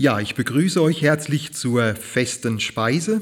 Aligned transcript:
Ja, 0.00 0.20
ich 0.20 0.36
begrüße 0.36 0.80
euch 0.80 1.02
herzlich 1.02 1.54
zur 1.54 1.96
festen 1.96 2.60
Speise, 2.60 3.20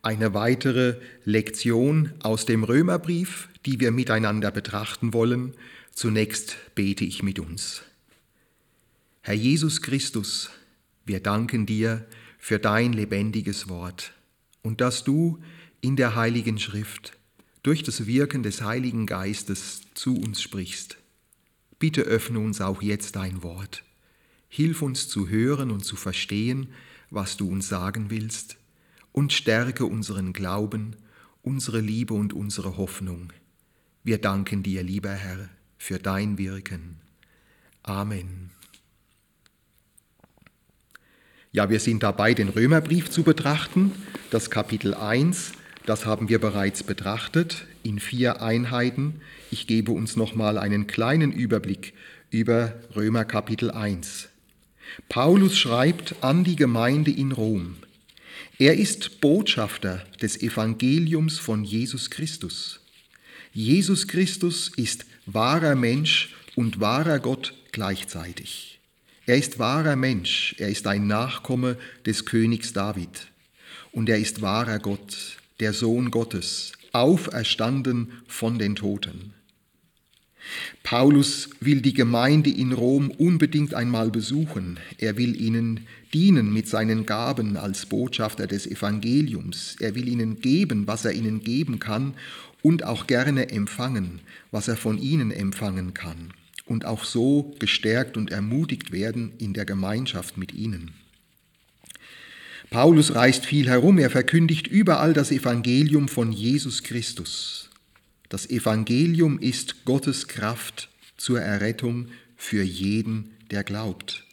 eine 0.00 0.32
weitere 0.32 0.96
Lektion 1.26 2.14
aus 2.20 2.46
dem 2.46 2.64
Römerbrief, 2.64 3.50
die 3.66 3.80
wir 3.80 3.90
miteinander 3.90 4.50
betrachten 4.50 5.12
wollen. 5.12 5.52
Zunächst 5.92 6.56
bete 6.74 7.04
ich 7.04 7.22
mit 7.22 7.38
uns. 7.38 7.82
Herr 9.20 9.34
Jesus 9.34 9.82
Christus, 9.82 10.48
wir 11.04 11.20
danken 11.20 11.66
dir 11.66 12.06
für 12.38 12.58
dein 12.58 12.94
lebendiges 12.94 13.68
Wort 13.68 14.14
und 14.62 14.80
dass 14.80 15.04
du 15.04 15.38
in 15.82 15.96
der 15.96 16.16
heiligen 16.16 16.58
Schrift 16.58 17.12
durch 17.62 17.82
das 17.82 18.06
Wirken 18.06 18.42
des 18.42 18.62
Heiligen 18.62 19.04
Geistes 19.04 19.82
zu 19.92 20.16
uns 20.16 20.40
sprichst. 20.40 20.96
Bitte 21.78 22.00
öffne 22.00 22.38
uns 22.38 22.62
auch 22.62 22.80
jetzt 22.80 23.16
dein 23.16 23.42
Wort 23.42 23.82
Hilf 24.48 24.82
uns 24.82 25.08
zu 25.08 25.28
hören 25.28 25.70
und 25.70 25.84
zu 25.84 25.96
verstehen, 25.96 26.68
was 27.10 27.36
du 27.36 27.48
uns 27.48 27.68
sagen 27.68 28.10
willst, 28.10 28.56
und 29.12 29.32
stärke 29.32 29.86
unseren 29.86 30.32
Glauben, 30.32 30.96
unsere 31.42 31.80
Liebe 31.80 32.14
und 32.14 32.32
unsere 32.32 32.76
Hoffnung. 32.76 33.32
Wir 34.02 34.18
danken 34.18 34.62
dir, 34.62 34.82
lieber 34.82 35.12
Herr, 35.12 35.48
für 35.78 35.98
dein 35.98 36.38
Wirken. 36.38 36.96
Amen. 37.82 38.50
Ja, 41.52 41.70
wir 41.70 41.80
sind 41.80 42.02
dabei, 42.02 42.34
den 42.34 42.48
Römerbrief 42.48 43.10
zu 43.10 43.22
betrachten, 43.22 43.92
das 44.30 44.50
Kapitel 44.50 44.92
1, 44.94 45.52
das 45.86 46.04
haben 46.04 46.28
wir 46.28 46.40
bereits 46.40 46.82
betrachtet 46.82 47.66
in 47.84 48.00
vier 48.00 48.42
Einheiten. 48.42 49.20
Ich 49.52 49.68
gebe 49.68 49.92
uns 49.92 50.16
nochmal 50.16 50.58
einen 50.58 50.88
kleinen 50.88 51.30
Überblick 51.30 51.94
über 52.30 52.74
Römer 52.96 53.24
Kapitel 53.24 53.70
1. 53.70 54.28
Paulus 55.08 55.58
schreibt 55.58 56.16
an 56.22 56.44
die 56.44 56.56
Gemeinde 56.56 57.10
in 57.10 57.32
Rom. 57.32 57.76
Er 58.58 58.76
ist 58.76 59.20
Botschafter 59.20 60.04
des 60.22 60.40
Evangeliums 60.40 61.38
von 61.38 61.64
Jesus 61.64 62.10
Christus. 62.10 62.80
Jesus 63.52 64.08
Christus 64.08 64.70
ist 64.76 65.06
wahrer 65.26 65.74
Mensch 65.74 66.34
und 66.54 66.80
wahrer 66.80 67.18
Gott 67.18 67.54
gleichzeitig. 67.72 68.78
Er 69.26 69.36
ist 69.36 69.58
wahrer 69.58 69.96
Mensch, 69.96 70.54
er 70.58 70.68
ist 70.68 70.86
ein 70.86 71.06
Nachkomme 71.06 71.76
des 72.06 72.24
Königs 72.24 72.72
David. 72.72 73.26
Und 73.92 74.08
er 74.08 74.18
ist 74.18 74.40
wahrer 74.40 74.78
Gott, 74.78 75.38
der 75.60 75.72
Sohn 75.72 76.10
Gottes, 76.10 76.72
auferstanden 76.92 78.12
von 78.28 78.58
den 78.58 78.76
Toten. 78.76 79.34
Paulus 80.82 81.50
will 81.60 81.80
die 81.80 81.94
Gemeinde 81.94 82.50
in 82.50 82.72
Rom 82.72 83.10
unbedingt 83.10 83.74
einmal 83.74 84.10
besuchen. 84.10 84.78
Er 84.98 85.16
will 85.16 85.40
ihnen 85.40 85.86
dienen 86.14 86.52
mit 86.52 86.68
seinen 86.68 87.06
Gaben 87.06 87.56
als 87.56 87.86
Botschafter 87.86 88.46
des 88.46 88.66
Evangeliums. 88.66 89.76
Er 89.80 89.94
will 89.94 90.08
ihnen 90.08 90.40
geben, 90.40 90.86
was 90.86 91.04
er 91.04 91.12
ihnen 91.12 91.42
geben 91.42 91.78
kann 91.78 92.14
und 92.62 92.84
auch 92.84 93.06
gerne 93.06 93.50
empfangen, 93.50 94.20
was 94.50 94.68
er 94.68 94.76
von 94.76 94.98
ihnen 94.98 95.30
empfangen 95.30 95.94
kann. 95.94 96.32
Und 96.64 96.84
auch 96.84 97.04
so 97.04 97.54
gestärkt 97.58 98.16
und 98.16 98.30
ermutigt 98.30 98.90
werden 98.90 99.32
in 99.38 99.52
der 99.52 99.64
Gemeinschaft 99.64 100.36
mit 100.36 100.52
ihnen. 100.52 100.92
Paulus 102.70 103.14
reist 103.14 103.46
viel 103.46 103.68
herum, 103.68 103.98
er 103.98 104.10
verkündigt 104.10 104.66
überall 104.66 105.12
das 105.12 105.30
Evangelium 105.30 106.08
von 106.08 106.32
Jesus 106.32 106.82
Christus. 106.82 107.65
Das 108.28 108.48
Evangelium 108.50 109.38
ist 109.38 109.84
Gottes 109.84 110.26
Kraft 110.26 110.88
zur 111.16 111.40
Errettung 111.40 112.08
für 112.36 112.62
jeden, 112.62 113.30
der 113.50 113.62
glaubt. 113.62 114.24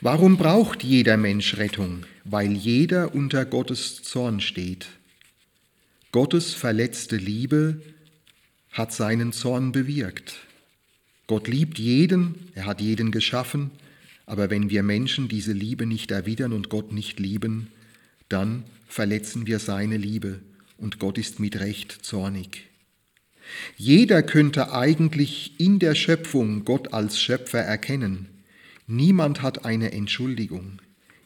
Warum 0.00 0.36
braucht 0.36 0.82
jeder 0.82 1.16
Mensch 1.16 1.56
Rettung? 1.56 2.04
Weil 2.24 2.52
jeder 2.52 3.14
unter 3.14 3.44
Gottes 3.44 4.02
Zorn 4.02 4.40
steht. 4.40 4.88
Gottes 6.12 6.54
verletzte 6.54 7.16
Liebe 7.16 7.80
hat 8.72 8.92
seinen 8.92 9.32
Zorn 9.32 9.72
bewirkt. 9.72 10.34
Gott 11.26 11.46
liebt 11.46 11.78
jeden, 11.78 12.50
er 12.54 12.66
hat 12.66 12.80
jeden 12.80 13.12
geschaffen, 13.12 13.70
aber 14.26 14.50
wenn 14.50 14.70
wir 14.70 14.82
Menschen 14.82 15.28
diese 15.28 15.52
Liebe 15.52 15.86
nicht 15.86 16.10
erwidern 16.10 16.52
und 16.52 16.68
Gott 16.68 16.92
nicht 16.92 17.20
lieben, 17.20 17.68
dann 18.28 18.64
verletzen 18.88 19.46
wir 19.46 19.60
seine 19.60 19.96
Liebe 19.96 20.40
und 20.78 20.98
Gott 20.98 21.18
ist 21.18 21.38
mit 21.38 21.60
Recht 21.60 22.04
zornig. 22.04 22.69
Jeder 23.76 24.22
könnte 24.22 24.72
eigentlich 24.72 25.54
in 25.58 25.78
der 25.78 25.94
Schöpfung 25.94 26.64
Gott 26.64 26.92
als 26.92 27.20
Schöpfer 27.20 27.60
erkennen. 27.60 28.26
Niemand 28.86 29.42
hat 29.42 29.64
eine 29.64 29.92
Entschuldigung. 29.92 30.80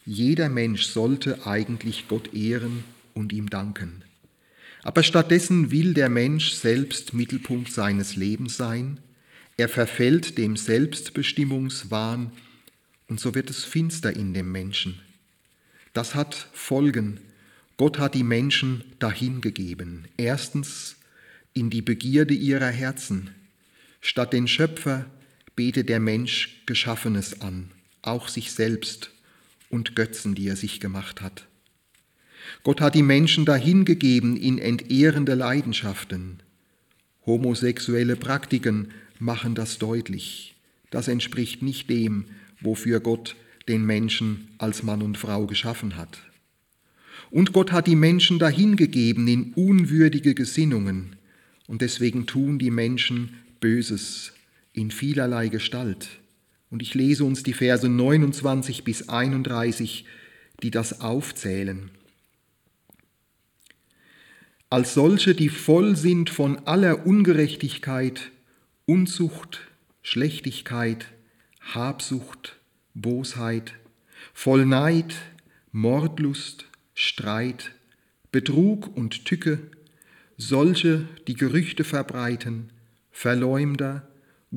Jeder 0.06 0.48
Mensch 0.48 0.84
sollte 0.84 1.46
eigentlich 1.46 2.08
Gott 2.08 2.34
ehren 2.34 2.84
und 3.14 3.32
ihm 3.32 3.48
danken. 3.48 4.02
Aber 4.82 5.02
stattdessen 5.02 5.70
will 5.70 5.94
der 5.94 6.10
Mensch 6.10 6.52
selbst 6.52 7.14
Mittelpunkt 7.14 7.72
seines 7.72 8.16
Lebens 8.16 8.58
sein. 8.58 9.00
Er 9.56 9.70
verfällt 9.70 10.36
dem 10.36 10.56
Selbstbestimmungswahn 10.56 12.32
und 13.08 13.18
so 13.18 13.34
wird 13.34 13.48
es 13.48 13.64
finster 13.64 14.14
in 14.14 14.34
dem 14.34 14.52
Menschen. 14.52 15.00
Das 15.94 16.14
hat 16.14 16.48
Folgen. 16.52 17.20
Gott 17.76 17.98
hat 17.98 18.14
die 18.14 18.24
Menschen 18.24 18.84
dahingegeben. 18.98 20.06
Erstens 20.16 20.96
in 21.54 21.70
die 21.70 21.82
Begierde 21.82 22.34
ihrer 22.34 22.68
Herzen. 22.68 23.30
Statt 24.00 24.32
den 24.32 24.48
Schöpfer 24.48 25.06
betet 25.56 25.88
der 25.88 26.00
Mensch 26.00 26.62
Geschaffenes 26.66 27.40
an, 27.40 27.70
auch 28.02 28.28
sich 28.28 28.52
selbst 28.52 29.10
und 29.70 29.96
Götzen, 29.96 30.34
die 30.34 30.48
er 30.48 30.56
sich 30.56 30.80
gemacht 30.80 31.22
hat. 31.22 31.46
Gott 32.62 32.80
hat 32.80 32.94
die 32.94 33.02
Menschen 33.02 33.44
dahingegeben 33.44 34.36
in 34.36 34.58
entehrende 34.58 35.34
Leidenschaften. 35.34 36.42
Homosexuelle 37.24 38.16
Praktiken 38.16 38.90
machen 39.18 39.54
das 39.54 39.78
deutlich. 39.78 40.54
Das 40.90 41.08
entspricht 41.08 41.62
nicht 41.62 41.88
dem, 41.88 42.26
wofür 42.60 43.00
Gott 43.00 43.36
den 43.68 43.84
Menschen 43.84 44.48
als 44.58 44.82
Mann 44.82 45.02
und 45.02 45.16
Frau 45.16 45.46
geschaffen 45.46 45.96
hat. 45.96 46.18
Und 47.30 47.52
Gott 47.52 47.72
hat 47.72 47.86
die 47.86 47.96
Menschen 47.96 48.38
dahingegeben 48.38 49.26
in 49.26 49.54
unwürdige 49.54 50.34
Gesinnungen, 50.34 51.16
und 51.66 51.82
deswegen 51.82 52.26
tun 52.26 52.58
die 52.58 52.70
Menschen 52.70 53.36
Böses 53.60 54.32
in 54.72 54.90
vielerlei 54.90 55.48
Gestalt. 55.48 56.08
Und 56.70 56.82
ich 56.82 56.94
lese 56.94 57.24
uns 57.24 57.42
die 57.42 57.52
Verse 57.52 57.88
29 57.88 58.84
bis 58.84 59.08
31, 59.08 60.04
die 60.62 60.70
das 60.70 61.00
aufzählen. 61.00 61.90
Als 64.70 64.94
solche, 64.94 65.34
die 65.34 65.50
voll 65.50 65.94
sind 65.94 66.30
von 66.30 66.66
aller 66.66 67.06
Ungerechtigkeit, 67.06 68.32
Unzucht, 68.86 69.60
Schlechtigkeit, 70.02 71.06
Habsucht, 71.60 72.56
Bosheit, 72.92 73.74
voll 74.32 74.66
Neid, 74.66 75.14
Mordlust, 75.70 76.66
Streit, 76.94 77.70
Betrug 78.32 78.96
und 78.96 79.24
Tücke, 79.24 79.60
solche, 80.36 81.06
die 81.26 81.34
Gerüchte 81.34 81.84
verbreiten, 81.84 82.70
Verleumder, 83.10 84.08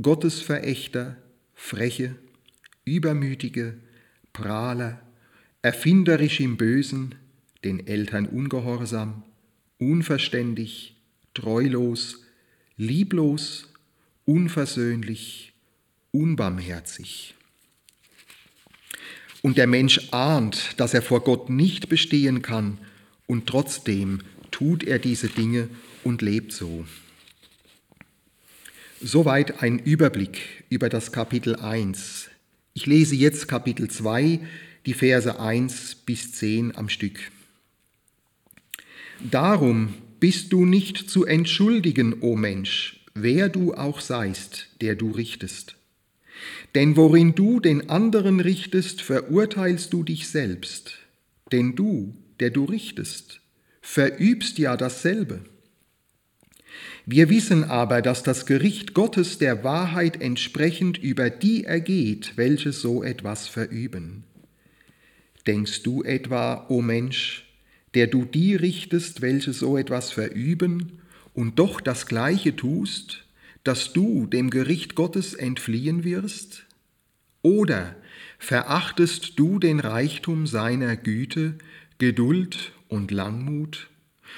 Gottesverächter, 0.02 1.18
Freche, 1.54 2.16
Übermütige, 2.86 3.76
Prahler, 4.34 5.02
erfinderisch 5.62 6.40
im 6.40 6.58
Bösen, 6.58 7.16
den 7.64 7.86
Eltern 7.86 8.26
ungehorsam, 8.26 9.24
unverständig, 9.80 10.96
treulos, 11.34 12.24
lieblos, 12.78 13.72
unversöhnlich, 14.26 15.54
unbarmherzig. 16.12 17.36
Und 19.42 19.58
der 19.58 19.68
Mensch 19.68 20.10
ahnt, 20.12 20.80
dass 20.80 20.94
er 20.94 21.02
vor 21.02 21.24
Gott 21.24 21.50
nicht 21.50 21.90
bestehen 21.90 22.42
kann 22.42 22.80
und 23.28 23.48
trotzdem 23.48 24.22
tut 24.52 24.84
er 24.84 25.00
diese 25.00 25.28
Dinge 25.28 25.70
und 26.04 26.22
lebt 26.22 26.52
so. 26.52 26.86
Soweit 29.02 29.62
ein 29.62 29.80
Überblick 29.80 30.64
über 30.70 30.90
das 30.90 31.12
Kapitel 31.12 31.56
1. 31.56 32.30
Ich 32.74 32.86
lese 32.86 33.16
jetzt 33.16 33.48
Kapitel 33.48 33.90
2, 33.90 34.40
die 34.86 34.94
Verse 34.94 35.40
1 35.40 35.96
bis 36.06 36.32
10 36.32 36.76
am 36.76 36.90
Stück. 36.90 37.20
Darum 39.20 39.94
bist 40.20 40.54
du 40.54 40.66
nicht 40.66 41.10
zu 41.10 41.26
entschuldigen, 41.26 42.22
o 42.22 42.36
Mensch, 42.36 43.06
wer 43.14 43.50
du 43.50 43.74
auch 43.74 44.00
seist, 44.00 44.70
der 44.82 44.96
du 44.96 45.12
richtest. 45.12 45.76
Denn 46.76 46.96
worin 46.96 47.36
du 47.36 47.60
den 47.60 47.90
anderen 47.90 48.40
richtest, 48.40 49.02
verurteilst 49.02 49.94
du 49.94 50.04
dich 50.04 50.28
selbst. 50.28 51.00
Denn 51.52 51.76
du, 51.76 52.16
der 52.40 52.50
du 52.50 52.66
richtest, 52.66 53.42
verübst 53.88 54.60
ja 54.60 54.76
dasselbe. 54.76 55.40
Wir 57.06 57.30
wissen 57.30 57.64
aber, 57.64 58.02
dass 58.02 58.22
das 58.22 58.46
Gericht 58.46 58.94
Gottes 58.94 59.38
der 59.38 59.64
Wahrheit 59.64 60.22
entsprechend 60.22 60.98
über 60.98 61.30
die 61.30 61.64
ergeht, 61.64 62.34
welche 62.36 62.74
so 62.74 63.02
etwas 63.02 63.48
verüben. 63.48 64.26
Denkst 65.48 65.84
du 65.84 66.04
etwa, 66.04 66.66
o 66.68 66.82
Mensch, 66.82 67.48
der 67.94 68.08
du 68.08 68.26
die 68.26 68.56
richtest, 68.56 69.22
welche 69.22 69.54
so 69.54 69.78
etwas 69.78 70.12
verüben 70.12 71.00
und 71.34 71.58
doch 71.58 71.80
das 71.80 72.08
Gleiche 72.08 72.58
tust, 72.58 73.26
dass 73.64 73.94
du 73.94 74.28
dem 74.28 74.50
Gericht 74.50 74.96
Gottes 74.96 75.34
entfliehen 75.34 76.04
wirst? 76.04 76.66
Oder 77.42 77.96
verachtest 78.38 79.40
du 79.40 79.60
den 79.60 79.80
Reichtum 79.80 80.46
seiner 80.46 80.98
Güte, 80.98 81.58
Geduld 82.00 82.74
und 82.90 83.12
Langmut 83.12 83.90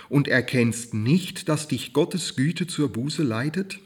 und 0.08 0.28
erkennst 0.28 0.94
nicht, 0.94 1.50
dass 1.50 1.68
dich 1.68 1.94
Gottes 1.94 2.36
Güte 2.36 2.68
zur 2.68 2.92
Buße 2.92 3.24
leitet? 3.24 3.80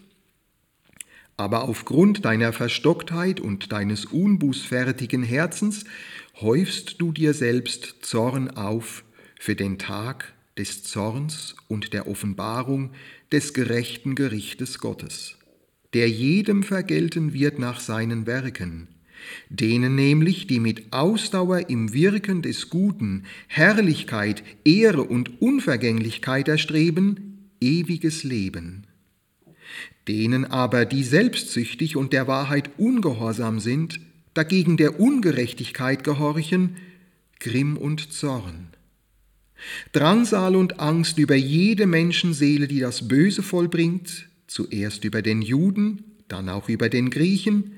Aber 1.38 1.64
aufgrund 1.64 2.26
deiner 2.26 2.54
Verstocktheit 2.54 3.40
und 3.40 3.72
deines 3.72 4.06
unbußfertigen 4.06 5.24
Herzens 5.24 5.86
häufst 6.40 7.02
du 7.02 7.12
dir 7.12 7.34
selbst 7.34 7.98
Zorn 8.02 8.52
auf 8.52 9.04
für 9.40 9.56
den 9.56 9.80
Tag 9.80 10.34
des 10.58 10.84
Zorns 10.84 11.56
und 11.68 11.94
der 11.94 12.08
Offenbarung 12.08 12.92
des 13.32 13.54
gerechten 13.54 14.14
Gerichtes 14.14 14.78
Gottes, 14.78 15.38
der 15.94 16.08
jedem 16.08 16.62
vergelten 16.62 17.34
wird 17.34 17.58
nach 17.58 17.80
seinen 17.80 18.28
Werken, 18.28 18.88
denen 19.50 19.96
nämlich, 19.96 20.48
die 20.48 20.60
mit 20.60 20.92
Ausdauer 20.92 21.70
im 21.70 21.94
Wirken 21.94 22.42
des 22.42 22.70
Guten 22.70 23.24
Herrlichkeit, 23.48 24.44
Ehre 24.66 25.04
und 25.04 25.42
Unvergänglichkeit 25.42 26.48
erstreben, 26.48 27.50
ewiges 27.60 28.24
Leben 28.24 28.88
Denen 30.08 30.46
aber, 30.46 30.86
die 30.86 31.04
selbstsüchtig 31.04 31.96
und 31.96 32.12
der 32.12 32.28
Wahrheit 32.28 32.72
ungehorsam 32.78 33.60
sind, 33.60 34.00
dagegen 34.34 34.78
der 34.78 35.00
Ungerechtigkeit 35.00 36.04
gehorchen, 36.04 36.76
Grimm 37.40 37.78
und 37.78 38.12
Zorn. 38.12 38.68
Drangsal 39.94 40.58
und 40.58 40.82
Angst 40.82 41.18
über 41.20 41.36
jede 41.36 41.86
Menschenseele, 41.86 42.68
die 42.68 42.80
das 42.80 43.08
Böse 43.08 43.44
vollbringt, 43.44 44.28
zuerst 44.48 45.06
über 45.06 45.22
den 45.22 45.42
Juden, 45.42 46.04
dann 46.28 46.50
auch 46.50 46.68
über 46.68 46.90
den 46.90 47.10
Griechen, 47.10 47.78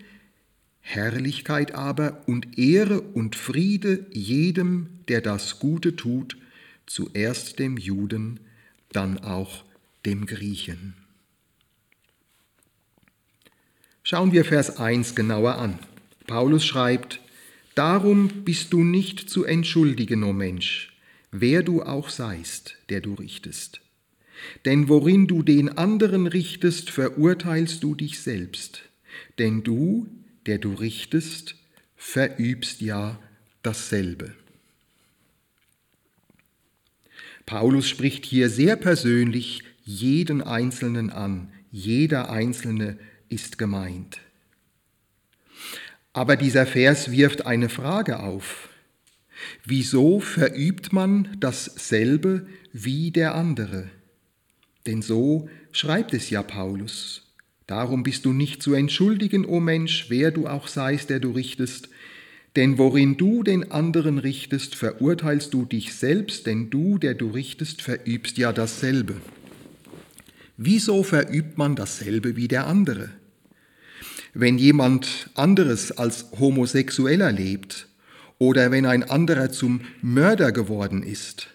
Herrlichkeit 0.87 1.73
aber 1.73 2.21
und 2.27 2.59
Ehre 2.59 3.01
und 3.01 3.35
Friede 3.35 4.05
jedem, 4.11 4.87
der 5.07 5.19
das 5.19 5.57
Gute 5.57 5.95
tut, 5.95 6.37
zuerst 6.85 7.57
dem 7.57 7.77
Juden, 7.77 8.39
dann 8.91 9.17
auch 9.17 9.65
dem 10.05 10.27
Griechen. 10.27 10.93
Schauen 14.03 14.31
wir 14.31 14.45
Vers 14.45 14.77
1 14.77 15.15
genauer 15.15 15.55
an. 15.55 15.79
Paulus 16.27 16.63
schreibt, 16.63 17.19
Darum 17.73 18.45
bist 18.45 18.71
du 18.71 18.83
nicht 18.83 19.27
zu 19.27 19.43
entschuldigen, 19.43 20.23
o 20.23 20.33
Mensch, 20.33 20.95
wer 21.31 21.63
du 21.63 21.81
auch 21.81 22.09
seist, 22.09 22.77
der 22.89 23.01
du 23.01 23.15
richtest. 23.15 23.81
Denn 24.65 24.87
worin 24.87 25.25
du 25.25 25.41
den 25.41 25.77
anderen 25.79 26.27
richtest, 26.27 26.91
verurteilst 26.91 27.83
du 27.83 27.95
dich 27.95 28.19
selbst. 28.19 28.83
Denn 29.39 29.63
du, 29.63 30.07
der 30.45 30.57
du 30.57 30.73
richtest, 30.73 31.55
verübst 31.95 32.81
ja 32.81 33.19
dasselbe. 33.63 34.33
Paulus 37.45 37.87
spricht 37.87 38.25
hier 38.25 38.49
sehr 38.49 38.75
persönlich 38.75 39.63
jeden 39.83 40.41
Einzelnen 40.41 41.11
an. 41.11 41.51
Jeder 41.71 42.29
Einzelne 42.29 42.97
ist 43.29 43.57
gemeint. 43.57 44.19
Aber 46.13 46.37
dieser 46.37 46.65
Vers 46.65 47.11
wirft 47.11 47.45
eine 47.45 47.69
Frage 47.69 48.19
auf. 48.19 48.69
Wieso 49.63 50.19
verübt 50.19 50.93
man 50.93 51.35
dasselbe 51.39 52.47
wie 52.71 53.11
der 53.11 53.35
andere? 53.35 53.89
Denn 54.85 55.01
so 55.01 55.49
schreibt 55.71 56.13
es 56.13 56.29
ja 56.29 56.41
Paulus. 56.41 57.24
Darum 57.67 58.03
bist 58.03 58.25
du 58.25 58.33
nicht 58.33 58.61
zu 58.61 58.73
entschuldigen, 58.73 59.45
o 59.45 59.59
Mensch, 59.59 60.05
wer 60.09 60.31
du 60.31 60.47
auch 60.47 60.67
seist, 60.67 61.09
der 61.09 61.19
du 61.19 61.31
richtest. 61.31 61.89
Denn 62.55 62.77
worin 62.77 63.17
du 63.17 63.43
den 63.43 63.71
anderen 63.71 64.17
richtest, 64.19 64.75
verurteilst 64.75 65.53
du 65.53 65.65
dich 65.65 65.93
selbst, 65.93 66.45
denn 66.45 66.69
du, 66.69 66.97
der 66.97 67.15
du 67.15 67.29
richtest, 67.29 67.81
verübst 67.81 68.37
ja 68.37 68.53
dasselbe. 68.53 69.15
Wieso 70.57 71.03
verübt 71.03 71.57
man 71.57 71.75
dasselbe 71.75 72.35
wie 72.37 72.47
der 72.47 72.67
andere? 72.67 73.09
Wenn 74.33 74.57
jemand 74.57 75.29
anderes 75.33 75.91
als 75.91 76.27
Homosexueller 76.39 77.31
lebt 77.31 77.87
oder 78.37 78.71
wenn 78.71 78.85
ein 78.85 79.03
anderer 79.03 79.51
zum 79.51 79.81
Mörder 80.01 80.51
geworden 80.51 81.03
ist, 81.03 81.47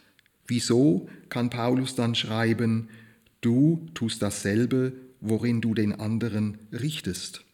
wieso 0.47 1.09
kann 1.29 1.51
Paulus 1.51 1.95
dann 1.95 2.15
schreiben, 2.15 2.89
du 3.41 3.87
tust 3.95 4.21
dasselbe, 4.23 4.93
worin 5.21 5.61
du 5.61 5.75
den 5.75 5.93
anderen 5.99 6.59
richtest? 6.73 7.45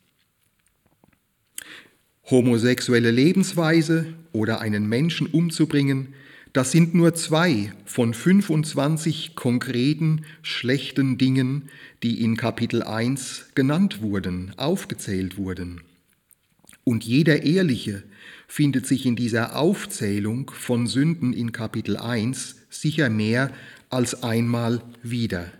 Homosexuelle 2.28 3.10
Lebensweise 3.10 4.06
oder 4.32 4.60
einen 4.60 4.88
Menschen 4.88 5.28
umzubringen, 5.28 6.14
das 6.52 6.72
sind 6.72 6.94
nur 6.94 7.14
zwei 7.14 7.72
von 7.84 8.14
25 8.14 9.36
konkreten 9.36 10.24
schlechten 10.42 11.18
Dingen, 11.18 11.68
die 12.02 12.22
in 12.22 12.36
Kapitel 12.36 12.82
1 12.82 13.50
genannt 13.54 14.00
wurden, 14.00 14.52
aufgezählt 14.56 15.36
wurden. 15.36 15.82
Und 16.82 17.04
jeder 17.04 17.42
Ehrliche 17.42 18.04
findet 18.48 18.86
sich 18.86 19.06
in 19.06 19.16
dieser 19.16 19.56
Aufzählung 19.56 20.50
von 20.50 20.86
Sünden 20.86 21.32
in 21.32 21.52
Kapitel 21.52 21.96
1 21.96 22.56
sicher 22.70 23.10
mehr 23.10 23.50
als 23.90 24.22
einmal 24.22 24.82
wieder. 25.02 25.52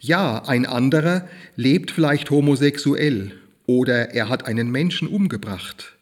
Ja, 0.00 0.44
ein 0.44 0.66
anderer 0.66 1.28
lebt 1.56 1.90
vielleicht 1.90 2.30
homosexuell 2.30 3.32
oder 3.66 4.10
er 4.10 4.28
hat 4.28 4.46
einen 4.46 4.70
Menschen 4.70 5.08
umgebracht. 5.08 5.96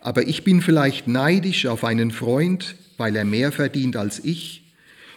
Aber 0.00 0.26
ich 0.26 0.44
bin 0.44 0.60
vielleicht 0.60 1.08
neidisch 1.08 1.66
auf 1.66 1.84
einen 1.84 2.10
Freund, 2.10 2.76
weil 2.96 3.16
er 3.16 3.24
mehr 3.24 3.52
verdient 3.52 3.96
als 3.96 4.24
ich, 4.24 4.64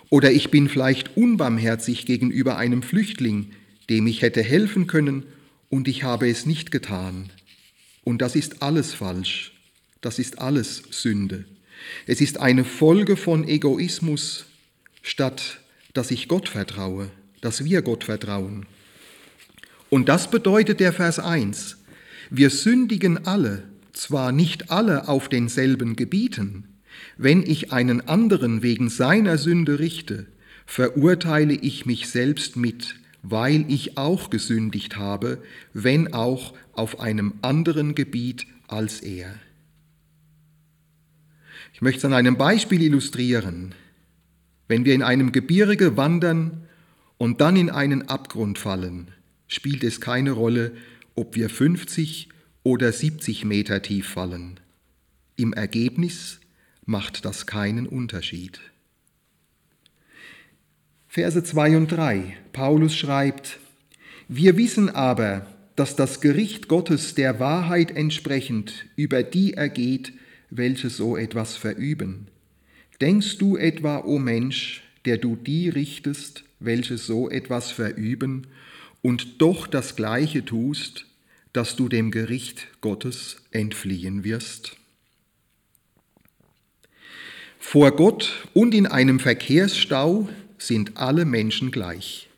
oder 0.09 0.31
ich 0.31 0.51
bin 0.51 0.68
vielleicht 0.68 1.15
unbarmherzig 1.15 2.06
gegenüber 2.06 2.57
einem 2.57 2.83
Flüchtling, 2.83 3.51
dem 3.89 4.07
ich 4.07 4.21
hätte 4.21 4.44
helfen 4.44 4.88
können, 4.88 5.23
und 5.69 5.88
ich 5.88 6.03
habe 6.03 6.29
es 6.29 6.45
nicht 6.45 6.69
getan. 6.69 7.29
Und 8.03 8.21
das 8.21 8.35
ist 8.35 8.62
alles 8.62 8.94
falsch. 8.94 9.53
Das 10.01 10.19
ist 10.19 10.39
alles 10.39 10.83
Sünde. 10.92 11.45
Es 12.07 12.19
ist 12.19 12.40
eine 12.40 12.66
Folge 12.66 13.16
von 13.16 13.47
Egoismus, 13.47 14.45
statt 15.01 15.59
dass 15.94 16.11
ich 16.11 16.28
Gott 16.28 16.49
vertraue, 16.49 17.09
dass 17.42 17.66
wir 17.66 17.81
Gott 17.81 18.04
vertrauen. 18.04 18.66
Und 19.90 20.07
das 20.07 20.31
bedeutet 20.31 20.80
der 20.80 20.94
Vers 20.94 21.19
1. 21.19 21.78
Wir 22.30 22.50
sündigen 22.50 23.26
alle, 23.26 23.64
zwar 23.92 24.31
nicht 24.31 24.71
alle 24.71 25.10
auf 25.10 25.28
denselben 25.28 25.95
Gebieten, 25.95 26.68
wenn 27.18 27.44
ich 27.44 27.74
einen 27.74 28.07
anderen 28.07 28.62
wegen 28.62 28.90
seiner 28.90 29.38
Sünde 29.38 29.80
richte, 29.80 30.28
verurteile 30.66 31.54
ich 31.54 31.86
mich 31.86 32.07
selbst 32.07 32.56
mit, 32.56 32.95
weil 33.24 33.66
ich 33.68 33.98
auch 33.98 34.30
gesündigt 34.30 34.98
habe, 34.98 35.44
wenn 35.74 36.14
auch 36.14 36.54
auf 36.74 37.00
einem 37.00 37.33
anderen 37.42 37.95
Gebiet 37.95 38.48
als 38.68 39.02
er. 39.02 39.36
Ich 41.74 41.81
möchte 41.81 42.00
es 42.00 42.06
an 42.06 42.14
einem 42.14 42.38
Beispiel 42.38 42.81
illustrieren. 42.81 43.76
Wenn 44.68 44.86
wir 44.86 44.94
in 44.94 45.04
einem 45.04 45.31
Gebirge 45.31 45.98
wandern 45.98 46.68
und 47.21 47.40
dann 47.40 47.56
in 47.56 47.69
einen 47.69 48.09
Abgrund 48.09 48.57
fallen, 48.57 49.11
spielt 49.47 49.83
es 49.83 50.01
keine 50.01 50.31
Rolle, 50.31 50.71
ob 51.13 51.35
wir 51.35 51.51
50 51.51 52.30
oder 52.63 52.92
70 52.92 53.45
Meter 53.45 53.83
tief 53.83 54.09
fallen. 54.09 54.59
Im 55.35 55.54
Ergebnis 55.54 56.40
macht 56.83 57.23
das 57.23 57.45
keinen 57.45 57.85
Unterschied. 57.85 58.59
Verse 61.07 61.44
2 61.44 61.78
und 61.78 61.92
3. 61.92 62.37
Paulus 62.54 62.95
schreibt, 62.95 63.59
wir 64.28 64.57
wissen 64.57 64.90
aber, 64.90 65.45
dass 65.75 65.95
das 65.95 66.21
Gericht 66.21 66.69
Gottes 66.69 67.13
der 67.13 67.40
Wahrheit 67.40 67.95
entsprechend 67.95 68.87
über 68.95 69.21
die 69.21 69.54
ergeht, 69.54 70.11
welche 70.49 70.90
so 70.90 71.16
etwas 71.18 71.56
verüben. 71.56 72.30
Denkst 72.99 73.37
du 73.37 73.57
etwa, 73.57 73.99
o 73.99 74.18
Mensch, 74.18 74.81
der 75.06 75.19
du 75.19 75.35
die 75.35 75.69
richtest, 75.69 76.45
welche 76.61 76.97
so 76.97 77.30
etwas 77.30 77.71
verüben, 77.71 78.47
und 79.01 79.41
doch 79.41 79.68
das 79.68 79.95
Gleiche 79.95 80.45
tust, 80.45 81.06
dass 81.53 81.75
du 81.75 81.89
dem 81.89 82.11
Gericht 82.11 82.68
Gottes 82.81 83.37
entfliehen 83.51 84.23
wirst? 84.23 84.77
Vor 87.59 87.91
Gott 87.95 88.47
und 88.53 88.73
in 88.73 88.87
einem 88.87 89.19
Verkehrsstau 89.19 90.30
sind 90.57 90.97
alle 90.97 91.25
Menschen 91.25 91.71
gleich. 91.71 92.30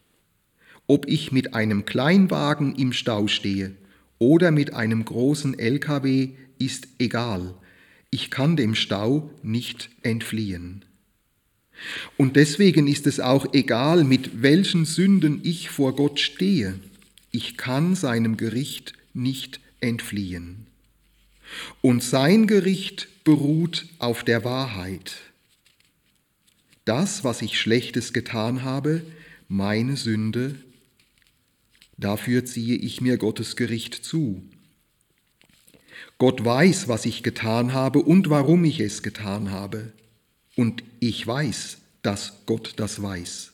Ob 0.88 1.08
ich 1.08 1.32
mit 1.32 1.54
einem 1.54 1.86
Kleinwagen 1.86 2.76
im 2.76 2.94
Stau 2.94 3.28
stehe 3.28 3.76
oder 4.20 4.52
mit 4.52 4.74
einem 4.74 5.06
großen 5.06 5.58
LKW, 5.58 6.32
ist 6.60 6.88
egal. 7.00 7.56
ich 8.14 8.30
kann 8.30 8.56
dem 8.56 8.76
Stau 8.76 9.32
nicht 9.42 9.90
entfliehen. 10.04 10.86
Und 12.18 12.36
deswegen 12.36 12.88
ist 12.88 13.08
es 13.08 13.20
auch 13.20 13.54
egal, 13.54 14.04
mit 14.04 14.42
welchen 14.42 14.86
Sünden 14.86 15.42
ich 15.44 15.70
vor 15.70 15.96
Gott 15.96 16.20
stehe, 16.20 16.80
ich 17.32 17.58
kann 17.58 17.96
seinem 17.96 18.38
Gericht 18.38 18.94
nicht 19.14 19.60
entfliehen. 19.82 20.68
Und 21.82 22.04
sein 22.04 22.48
Gericht 22.48 23.08
beruht 23.24 23.86
auf 24.00 24.24
der 24.24 24.44
Wahrheit. 24.44 25.18
Das, 26.86 27.24
was 27.24 27.42
ich 27.42 27.60
Schlechtes 27.60 28.14
getan 28.14 28.64
habe, 28.64 29.04
meine 29.48 29.98
Sünde, 29.98 30.56
dafür 31.98 32.46
ziehe 32.46 32.76
ich 32.76 33.02
mir 33.02 33.18
Gottes 33.18 33.56
Gericht 33.56 33.94
zu. 33.96 34.44
Gott 36.18 36.44
weiß, 36.44 36.88
was 36.88 37.06
ich 37.06 37.24
getan 37.24 37.74
habe 37.74 38.00
und 38.00 38.30
warum 38.30 38.64
ich 38.66 38.80
es 38.80 39.04
getan 39.04 39.52
habe. 39.52 39.92
Und 40.56 40.84
ich 41.00 41.26
weiß, 41.26 41.78
dass 42.02 42.34
Gott 42.46 42.74
das 42.78 43.02
weiß. 43.02 43.52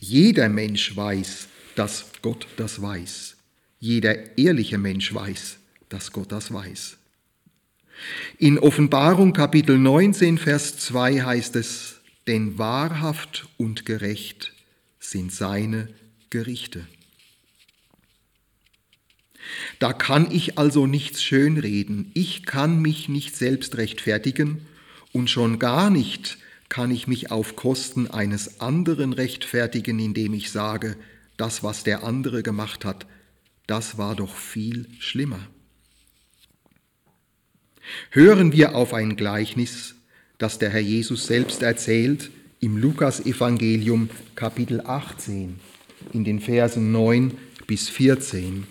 Jeder 0.00 0.48
Mensch 0.48 0.96
weiß, 0.96 1.48
dass 1.74 2.06
Gott 2.22 2.46
das 2.56 2.82
weiß. 2.82 3.36
Jeder 3.78 4.36
ehrliche 4.36 4.78
Mensch 4.78 5.12
weiß, 5.14 5.58
dass 5.88 6.12
Gott 6.12 6.32
das 6.32 6.52
weiß. 6.52 6.98
In 8.38 8.58
Offenbarung 8.58 9.32
Kapitel 9.32 9.78
19, 9.78 10.38
Vers 10.38 10.76
2 10.78 11.22
heißt 11.22 11.56
es, 11.56 12.00
denn 12.26 12.58
wahrhaft 12.58 13.48
und 13.58 13.86
gerecht 13.86 14.52
sind 14.98 15.32
seine 15.32 15.88
Gerichte. 16.30 16.86
Da 19.78 19.92
kann 19.92 20.30
ich 20.30 20.58
also 20.58 20.86
nichts 20.86 21.22
schönreden, 21.22 22.10
ich 22.14 22.44
kann 22.44 22.80
mich 22.80 23.08
nicht 23.08 23.36
selbst 23.36 23.76
rechtfertigen 23.76 24.66
und 25.12 25.30
schon 25.30 25.58
gar 25.58 25.90
nicht 25.90 26.38
kann 26.68 26.90
ich 26.90 27.06
mich 27.06 27.30
auf 27.30 27.54
Kosten 27.54 28.10
eines 28.10 28.60
anderen 28.60 29.12
rechtfertigen, 29.12 29.98
indem 29.98 30.32
ich 30.32 30.50
sage, 30.50 30.96
das, 31.36 31.62
was 31.62 31.84
der 31.84 32.02
andere 32.02 32.42
gemacht 32.42 32.84
hat, 32.84 33.06
das 33.66 33.98
war 33.98 34.16
doch 34.16 34.34
viel 34.34 34.86
schlimmer. 34.98 35.40
Hören 38.10 38.52
wir 38.52 38.74
auf 38.74 38.94
ein 38.94 39.16
Gleichnis, 39.16 39.96
das 40.38 40.58
der 40.58 40.70
Herr 40.70 40.80
Jesus 40.80 41.26
selbst 41.26 41.62
erzählt 41.62 42.30
im 42.60 42.76
Lukasevangelium 42.76 44.08
Kapitel 44.34 44.80
18 44.80 45.58
in 46.12 46.24
den 46.24 46.40
Versen 46.40 46.92
9 46.92 47.36
bis 47.66 47.88
14. 47.88 48.66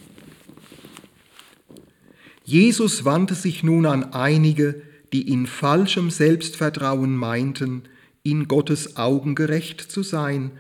Jesus 2.43 3.05
wandte 3.05 3.35
sich 3.35 3.63
nun 3.63 3.85
an 3.85 4.13
einige, 4.13 4.81
die 5.13 5.29
in 5.29 5.47
falschem 5.47 6.09
Selbstvertrauen 6.09 7.15
meinten, 7.15 7.83
in 8.23 8.47
Gottes 8.47 8.97
Augen 8.97 9.35
gerecht 9.35 9.81
zu 9.81 10.03
sein 10.03 10.51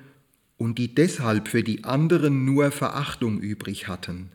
und 0.57 0.77
die 0.77 0.93
deshalb 0.93 1.47
für 1.47 1.63
die 1.63 1.83
anderen 1.83 2.45
nur 2.45 2.71
Verachtung 2.71 3.39
übrig 3.39 3.87
hatten. 3.87 4.29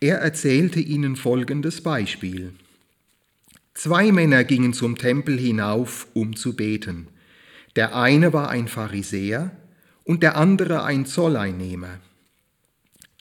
Er 0.00 0.18
erzählte 0.18 0.80
ihnen 0.80 1.16
folgendes 1.16 1.82
Beispiel. 1.82 2.52
Zwei 3.74 4.10
Männer 4.10 4.44
gingen 4.44 4.72
zum 4.72 4.96
Tempel 4.98 5.38
hinauf, 5.38 6.08
um 6.14 6.34
zu 6.34 6.56
beten. 6.56 7.06
Der 7.76 7.94
eine 7.94 8.32
war 8.32 8.48
ein 8.48 8.66
Pharisäer 8.66 9.52
und 10.04 10.22
der 10.22 10.36
andere 10.36 10.82
ein 10.84 11.06
Zolleinnehmer. 11.06 12.00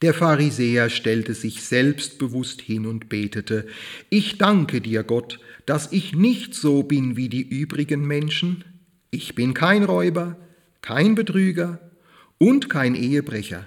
Der 0.02 0.14
Pharisäer 0.14 0.90
stellte 0.90 1.34
sich 1.34 1.64
selbstbewusst 1.64 2.62
hin 2.62 2.86
und 2.86 3.10
betete, 3.10 3.68
Ich 4.10 4.38
danke 4.38 4.80
dir, 4.80 5.04
Gott, 5.04 5.40
dass 5.68 5.92
ich 5.92 6.16
nicht 6.16 6.56
so 6.56 6.82
bin 6.82 7.18
wie 7.18 7.28
die 7.28 7.42
übrigen 7.42 8.08
Menschen. 8.08 8.64
Ich 9.12 9.36
bin 9.36 9.54
kein 9.54 9.84
Räuber, 9.84 10.38
kein 10.82 11.14
Betrüger 11.14 11.92
und 12.38 12.70
kein 12.70 12.96
Ehebrecher. 12.96 13.66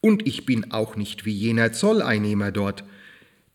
Und 0.00 0.26
ich 0.26 0.46
bin 0.46 0.72
auch 0.72 0.96
nicht 0.96 1.26
wie 1.26 1.32
jener 1.32 1.72
Zolleinnehmer 1.72 2.52
dort. 2.52 2.84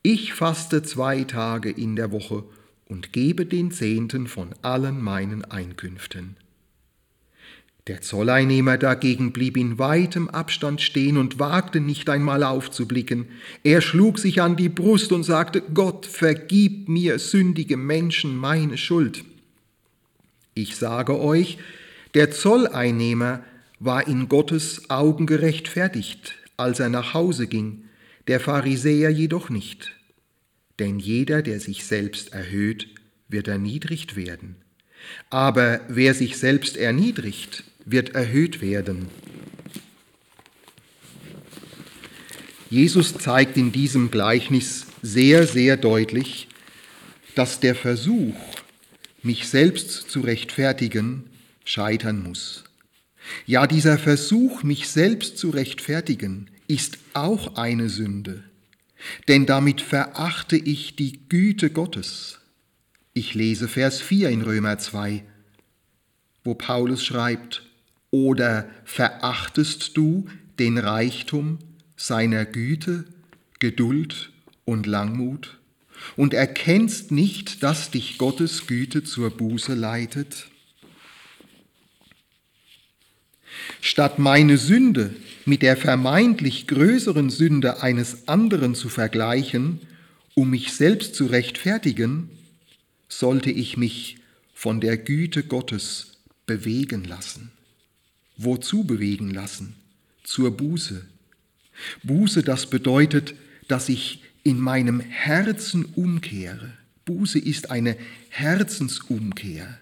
Ich 0.04 0.34
faste 0.34 0.84
zwei 0.84 1.24
Tage 1.24 1.72
in 1.72 1.96
der 1.96 2.12
Woche 2.12 2.44
und 2.86 3.14
gebe 3.14 3.48
den 3.48 3.72
Zehnten 3.72 4.28
von 4.28 4.50
allen 4.62 5.02
meinen 5.02 5.44
Einkünften. 5.44 6.38
Der 7.88 8.02
Zolleinnehmer 8.02 8.78
dagegen 8.78 9.34
blieb 9.34 9.58
in 9.58 9.80
weitem 9.80 10.30
Abstand 10.30 10.82
stehen 10.82 11.18
und 11.18 11.40
wagte 11.40 11.80
nicht 11.80 12.10
einmal 12.10 12.44
aufzublicken. 12.44 13.26
Er 13.64 13.82
schlug 13.82 14.20
sich 14.20 14.42
an 14.42 14.56
die 14.56 14.70
Brust 14.70 15.12
und 15.12 15.24
sagte, 15.24 15.62
Gott, 15.74 16.06
vergib 16.06 16.90
mir, 16.90 17.18
sündige 17.18 17.78
Menschen, 17.78 18.38
meine 18.38 18.78
Schuld. 18.78 19.24
Ich 20.54 20.76
sage 20.76 21.20
euch, 21.20 21.58
der 22.14 22.30
Zolleinnehmer 22.30 23.44
war 23.80 24.08
in 24.08 24.30
Gottes 24.30 24.90
Augen 24.92 25.26
gerechtfertigt, 25.26 26.36
als 26.58 26.80
er 26.80 26.90
nach 26.90 27.16
Hause 27.16 27.48
ging, 27.48 27.86
der 28.28 28.40
Pharisäer 28.40 29.10
jedoch 29.10 29.50
nicht. 29.50 29.94
Denn 30.78 31.00
jeder, 31.00 31.42
der 31.42 31.60
sich 31.60 31.86
selbst 31.86 32.34
erhöht, 32.34 32.90
wird 33.28 33.48
erniedrigt 33.48 34.16
werden. 34.16 34.58
Aber 35.32 35.82
wer 35.88 36.14
sich 36.14 36.38
selbst 36.38 36.78
erniedrigt, 36.78 37.64
wird 37.86 38.16
erhöht 38.16 38.62
werden. 38.62 39.08
Jesus 42.70 43.18
zeigt 43.18 43.58
in 43.58 43.72
diesem 43.72 44.12
Gleichnis 44.12 44.88
sehr, 45.02 45.46
sehr 45.46 45.76
deutlich, 45.76 46.48
dass 47.36 47.60
der 47.60 47.76
Versuch, 47.76 48.36
mich 49.24 49.50
selbst 49.50 50.10
zu 50.10 50.22
rechtfertigen, 50.22 51.26
scheitern 51.66 52.24
muss. 52.24 52.64
Ja, 53.46 53.68
dieser 53.68 53.98
Versuch, 53.98 54.64
mich 54.64 54.88
selbst 54.88 55.38
zu 55.38 55.50
rechtfertigen, 55.50 56.50
ist 56.68 56.98
auch 57.14 57.56
eine 57.56 57.90
Sünde, 57.90 58.44
denn 59.28 59.46
damit 59.46 59.82
verachte 59.82 60.56
ich 60.56 60.96
die 60.96 61.28
Güte 61.28 61.70
Gottes. 61.70 62.40
Ich 63.14 63.34
lese 63.34 63.68
Vers 63.68 64.00
4 64.00 64.30
in 64.30 64.42
Römer 64.42 64.78
2, 64.78 65.24
wo 66.46 66.56
Paulus 66.56 67.04
schreibt, 67.04 67.64
oder 68.12 68.70
verachtest 68.84 69.98
du 69.98 70.28
den 70.60 70.78
Reichtum 70.78 71.60
seiner 71.96 72.46
Güte, 72.46 73.06
Geduld 73.60 74.32
und 74.66 74.86
Langmut 74.86 75.58
und 76.16 76.34
erkennst 76.34 77.12
nicht, 77.12 77.64
dass 77.64 77.90
dich 77.92 78.18
Gottes 78.18 78.68
Güte 78.68 79.04
zur 79.04 79.32
Buße 79.32 79.74
leitet? 79.74 80.48
Statt 83.80 84.20
meine 84.20 84.58
Sünde 84.58 85.16
mit 85.46 85.62
der 85.62 85.78
vermeintlich 85.78 86.68
größeren 86.68 87.30
Sünde 87.30 87.82
eines 87.82 88.28
anderen 88.28 88.76
zu 88.76 88.90
vergleichen, 88.90 89.82
um 90.36 90.50
mich 90.50 90.74
selbst 90.74 91.16
zu 91.16 91.26
rechtfertigen, 91.26 92.30
sollte 93.10 93.52
ich 93.52 93.78
mich 93.78 94.18
von 94.54 94.80
der 94.80 94.98
Güte 94.98 95.44
Gottes 95.44 96.18
bewegen 96.46 97.04
lassen. 97.04 97.52
Wozu 98.44 98.84
bewegen 98.84 99.32
lassen? 99.32 99.76
Zur 100.24 100.56
Buße. 100.56 101.06
Buße, 102.04 102.44
das 102.44 102.70
bedeutet, 102.70 103.34
dass 103.68 103.90
ich 103.90 104.24
in 104.44 104.60
meinem 104.60 105.00
Herzen 105.00 105.86
umkehre. 105.96 106.74
Buße 107.06 107.40
ist 107.40 107.72
eine 107.72 107.98
Herzensumkehr. 108.30 109.78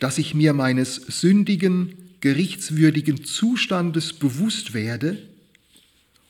Dass 0.00 0.18
ich 0.18 0.34
mir 0.34 0.52
meines 0.52 0.96
sündigen, 0.96 1.94
gerichtswürdigen 2.20 3.24
Zustandes 3.24 4.12
bewusst 4.12 4.74
werde 4.74 5.18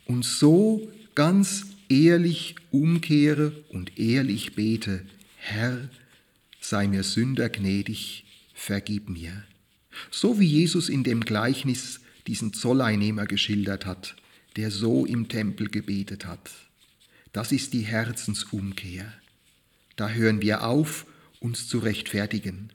und 0.05 0.25
so 0.25 0.91
ganz 1.15 1.67
ehrlich 1.89 2.57
umkehre 2.71 3.53
und 3.71 3.99
ehrlich 3.99 4.55
bete, 4.55 5.03
Herr, 5.37 5.89
sei 6.61 6.87
mir 6.87 7.03
Sünder 7.03 7.49
gnädig, 7.49 8.25
vergib 8.55 9.09
mir. 9.09 9.45
So 10.11 10.39
wie 10.41 10.47
Jesus 10.47 10.89
in 10.89 11.05
dem 11.05 11.21
Gleichnis 11.21 12.01
diesen 12.27 12.53
Zolleinnehmer 12.53 13.27
geschildert 13.27 13.87
hat, 13.87 14.17
der 14.57 14.71
so 14.71 15.07
im 15.07 15.29
Tempel 15.29 15.69
gebetet 15.69 16.27
hat. 16.27 16.51
Das 17.33 17.53
ist 17.53 17.73
die 17.73 17.83
Herzensumkehr. 17.83 19.13
Da 19.97 20.11
hören 20.11 20.43
wir 20.43 20.65
auf, 20.65 21.07
uns 21.41 21.69
zu 21.69 21.79
rechtfertigen. 21.79 22.71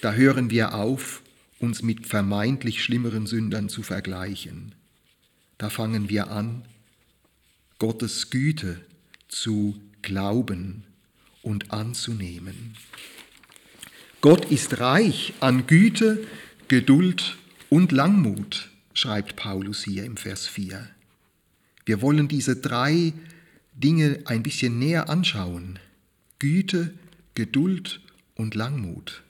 Da 0.00 0.12
hören 0.12 0.50
wir 0.50 0.74
auf, 0.74 1.22
uns 1.58 1.82
mit 1.82 2.06
vermeintlich 2.06 2.82
schlimmeren 2.82 3.26
Sündern 3.26 3.68
zu 3.68 3.82
vergleichen. 3.82 4.74
Da 5.58 5.70
fangen 5.70 6.08
wir 6.08 6.30
an, 6.30 6.64
Gottes 7.78 8.30
Güte 8.30 8.80
zu 9.28 9.80
glauben 10.02 10.84
und 11.42 11.72
anzunehmen. 11.72 12.76
Gott 14.20 14.50
ist 14.50 14.80
reich 14.80 15.34
an 15.40 15.66
Güte, 15.66 16.26
Geduld 16.68 17.38
und 17.70 17.92
Langmut, 17.92 18.68
schreibt 18.92 19.36
Paulus 19.36 19.84
hier 19.84 20.04
im 20.04 20.18
Vers 20.18 20.46
4. 20.46 20.86
Wir 21.86 22.02
wollen 22.02 22.28
diese 22.28 22.56
drei 22.56 23.14
Dinge 23.72 24.18
ein 24.26 24.42
bisschen 24.42 24.78
näher 24.78 25.08
anschauen. 25.08 25.78
Güte, 26.38 26.92
Geduld 27.32 28.02
und 28.34 28.54
Langmut. 28.54 29.22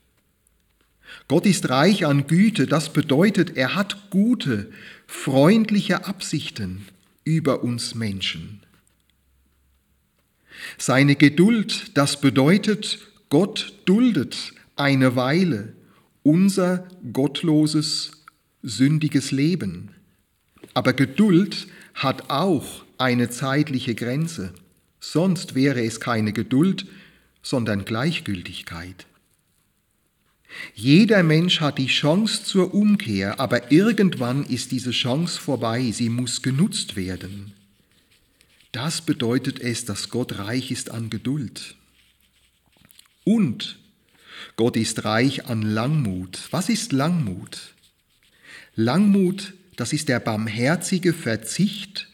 Gott 1.29 1.47
ist 1.47 1.69
reich 1.69 2.05
an 2.05 2.27
Güte, 2.27 2.67
das 2.67 2.93
bedeutet, 2.93 3.57
er 3.57 3.77
hat 3.77 4.11
gute, 4.11 4.73
freundliche 5.07 6.07
Absichten 6.07 6.89
über 7.23 7.63
uns 7.63 7.95
Menschen. 7.95 8.63
Seine 10.77 11.15
Geduld, 11.15 11.97
das 11.97 12.21
bedeutet, 12.21 12.99
Gott 13.29 13.75
duldet 13.85 14.55
eine 14.75 15.15
Weile 15.15 15.78
unser 16.23 16.89
gottloses, 17.13 18.13
sündiges 18.63 19.31
Leben. 19.31 19.91
Aber 20.75 20.93
Geduld 20.93 21.69
hat 21.95 22.31
auch 22.31 22.85
eine 22.99 23.31
zeitliche 23.31 23.95
Grenze, 23.95 24.53
sonst 25.01 25.55
wäre 25.55 25.85
es 25.85 26.01
keine 26.01 26.33
Geduld, 26.33 26.87
sondern 27.43 27.85
Gleichgültigkeit. 27.85 29.07
Jeder 30.75 31.23
Mensch 31.23 31.61
hat 31.61 31.79
die 31.79 31.87
Chance 31.87 32.45
zur 32.45 32.75
Umkehr, 32.75 33.39
aber 33.39 33.71
irgendwann 33.71 34.45
ist 34.45 34.73
diese 34.73 34.91
Chance 34.91 35.41
vorbei, 35.41 35.91
sie 35.93 36.09
muss 36.09 36.43
genutzt 36.43 36.97
werden. 36.97 37.53
Das 38.73 39.01
bedeutet 39.01 39.61
es, 39.61 39.85
dass 39.85 40.09
Gott 40.09 40.39
reich 40.39 40.71
ist 40.71 40.91
an 40.91 41.11
Geduld. 41.11 41.75
Und 43.25 43.79
Gott 44.59 44.77
ist 44.77 45.05
reich 45.05 45.47
an 45.47 45.63
Langmut. 45.63 46.49
Was 46.51 46.69
ist 46.69 46.91
Langmut? 46.91 47.75
Langmut, 48.75 49.55
das 49.77 49.93
ist 49.93 50.09
der 50.09 50.19
barmherzige 50.19 51.13
Verzicht, 51.13 52.09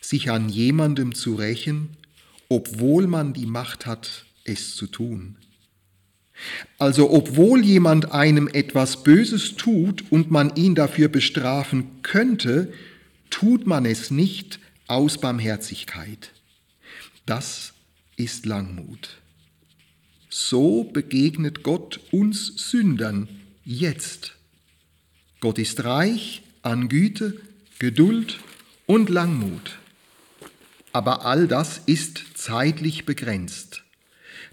sich 0.00 0.30
an 0.30 0.48
jemandem 0.48 1.14
zu 1.14 1.34
rächen, 1.34 1.90
obwohl 2.48 3.06
man 3.06 3.34
die 3.34 3.44
Macht 3.44 3.84
hat, 3.84 4.24
es 4.44 4.74
zu 4.74 4.86
tun. 4.86 5.36
Also 6.78 7.10
obwohl 7.10 7.62
jemand 7.62 8.10
einem 8.10 8.48
etwas 8.48 9.04
Böses 9.04 9.56
tut 9.56 10.10
und 10.10 10.30
man 10.30 10.56
ihn 10.56 10.74
dafür 10.74 11.08
bestrafen 11.08 12.00
könnte, 12.02 12.72
tut 13.28 13.66
man 13.66 13.84
es 13.84 14.10
nicht 14.10 14.60
aus 14.86 15.18
Barmherzigkeit. 15.18 16.32
Das 17.26 17.74
ist 18.16 18.46
Langmut. 18.46 19.21
So 20.34 20.84
begegnet 20.84 21.62
Gott 21.62 22.00
uns 22.10 22.70
Sündern 22.70 23.28
jetzt. 23.66 24.34
Gott 25.40 25.58
ist 25.58 25.84
reich 25.84 26.42
an 26.62 26.88
Güte, 26.88 27.38
Geduld 27.78 28.40
und 28.86 29.10
Langmut. 29.10 29.78
Aber 30.90 31.26
all 31.26 31.46
das 31.46 31.82
ist 31.84 32.22
zeitlich 32.32 33.04
begrenzt. 33.04 33.84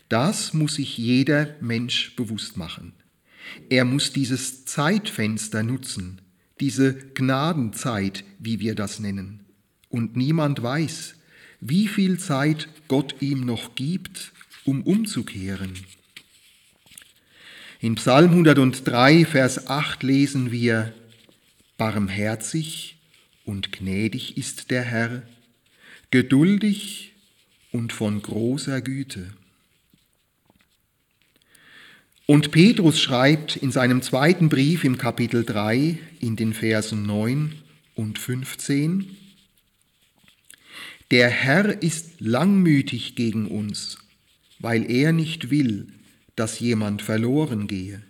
Das 0.10 0.54
muss 0.54 0.76
sich 0.76 0.98
jeder 0.98 1.56
Mensch 1.62 2.14
bewusst 2.18 2.58
machen. 2.58 2.92
Er 3.70 3.86
muss 3.86 4.12
dieses 4.12 4.66
Zeitfenster 4.66 5.64
nutzen, 5.64 6.20
diese 6.60 6.94
Gnadenzeit, 6.94 8.26
wie 8.38 8.60
wir 8.60 8.76
das 8.76 9.00
nennen. 9.00 9.46
Und 9.88 10.18
niemand 10.18 10.62
weiß, 10.62 11.16
wie 11.62 11.88
viel 11.88 12.20
Zeit 12.20 12.68
Gott 12.90 13.16
ihm 13.22 13.46
noch 13.46 13.76
gibt, 13.76 14.34
um 14.66 14.82
umzukehren. 14.84 15.74
In 17.80 17.96
Psalm 17.96 18.32
103, 18.32 19.26
Vers 19.26 19.68
8 19.68 20.04
lesen 20.04 20.52
wir, 20.52 20.94
Barmherzig 21.78 22.98
und 23.46 23.72
gnädig 23.72 24.38
ist 24.38 24.70
der 24.70 24.84
Herr, 24.84 25.24
geduldig 26.12 27.14
und 27.72 27.94
von 27.94 28.22
großer 28.22 28.82
Güte. 28.82 29.32
Und 32.26 32.52
Petrus 32.52 33.00
schreibt 33.00 33.56
in 33.56 33.72
seinem 33.72 34.02
zweiten 34.02 34.50
Brief 34.50 34.84
im 34.84 34.98
Kapitel 34.98 35.46
3 35.46 35.98
in 36.20 36.36
den 36.36 36.54
Versen 36.54 37.04
9 37.04 37.56
und 37.96 38.20
15, 38.20 39.18
Der 41.12 41.30
Herr 41.30 41.82
ist 41.82 42.20
langmütig 42.20 43.16
gegen 43.16 43.48
uns, 43.48 43.99
weil 44.60 44.90
er 44.90 45.12
nicht 45.12 45.50
will, 45.50 45.88
dass 46.36 46.60
jemand 46.60 47.02
verloren 47.02 47.68
gehe, 47.68 48.02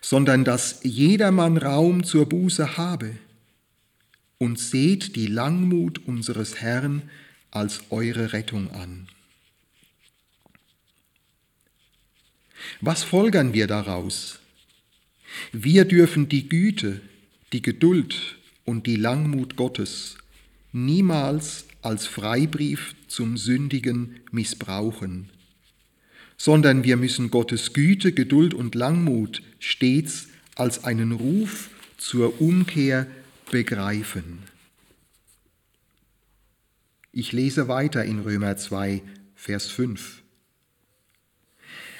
sondern 0.00 0.44
dass 0.44 0.80
jedermann 0.82 1.56
Raum 1.56 2.04
zur 2.04 2.28
Buße 2.28 2.76
habe. 2.76 3.16
Und 4.38 4.58
seht 4.58 5.16
die 5.16 5.28
Langmut 5.28 6.06
unseres 6.06 6.60
Herrn 6.60 7.02
als 7.50 7.82
eure 7.90 8.32
Rettung 8.32 8.70
an. 8.72 9.06
Was 12.80 13.04
folgern 13.04 13.54
wir 13.54 13.66
daraus? 13.66 14.40
Wir 15.52 15.84
dürfen 15.84 16.28
die 16.28 16.48
Güte, 16.48 17.00
die 17.52 17.62
Geduld 17.62 18.36
und 18.64 18.86
die 18.86 18.96
Langmut 18.96 19.56
Gottes 19.56 20.16
niemals 20.72 21.66
als 21.82 22.06
Freibrief 22.06 22.94
zum 23.06 23.36
Sündigen 23.36 24.20
missbrauchen, 24.32 25.30
sondern 26.36 26.84
wir 26.84 26.96
müssen 26.96 27.30
Gottes 27.30 27.72
Güte, 27.72 28.12
Geduld 28.12 28.54
und 28.54 28.74
Langmut 28.74 29.42
stets 29.58 30.28
als 30.56 30.84
einen 30.84 31.12
Ruf 31.12 31.70
zur 31.96 32.40
Umkehr 32.40 33.06
begreifen. 33.50 34.40
Ich 37.12 37.32
lese 37.32 37.68
weiter 37.68 38.04
in 38.04 38.20
Römer 38.20 38.56
2, 38.56 39.02
Vers 39.36 39.68
5. 39.68 40.22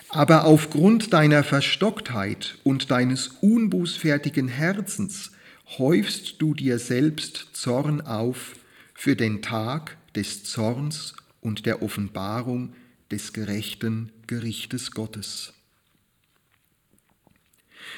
Aber 0.09 0.45
aufgrund 0.45 1.13
deiner 1.13 1.43
Verstocktheit 1.43 2.59
und 2.65 2.91
deines 2.91 3.29
unbußfertigen 3.41 4.49
Herzens 4.49 5.33
häufst 5.79 6.41
du 6.41 6.55
dir 6.55 6.79
selbst 6.79 7.49
Zorn 7.53 8.01
auf 8.01 8.57
für 8.95 9.17
den 9.17 9.43
Tag 9.43 9.97
des 10.15 10.45
Zorns 10.45 11.15
und 11.41 11.67
der 11.67 11.83
Offenbarung 11.83 12.75
des 13.11 13.33
gerechten 13.33 14.11
Gerichtes 14.27 14.91
Gottes. 14.91 15.53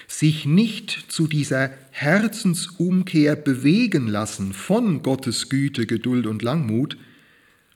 Sich 0.08 0.46
nicht 0.46 0.90
zu 1.08 1.26
dieser 1.26 1.70
Herzensumkehr 1.90 3.36
bewegen 3.36 4.06
lassen 4.08 4.52
von 4.52 5.02
Gottes 5.02 5.48
Güte, 5.48 5.86
Geduld 5.86 6.26
und 6.26 6.42
Langmut, 6.42 6.96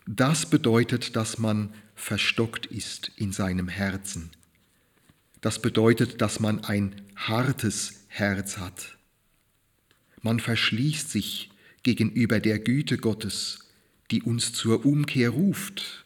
das 0.06 0.48
bedeutet, 0.48 1.16
dass 1.16 1.38
man 1.38 1.72
verstockt 1.94 2.66
ist 2.66 3.12
in 3.16 3.32
seinem 3.32 3.68
Herzen. 3.68 4.30
Das 5.40 5.62
bedeutet, 5.62 6.20
dass 6.20 6.40
man 6.40 6.64
ein 6.64 6.94
hartes 7.16 8.04
Herz 8.08 8.58
hat. 8.58 8.96
Man 10.22 10.40
verschließt 10.40 11.10
sich 11.10 11.50
gegenüber 11.82 12.40
der 12.40 12.58
Güte 12.58 12.98
Gottes, 12.98 13.70
die 14.10 14.22
uns 14.22 14.52
zur 14.52 14.84
Umkehr 14.84 15.30
ruft. 15.30 16.04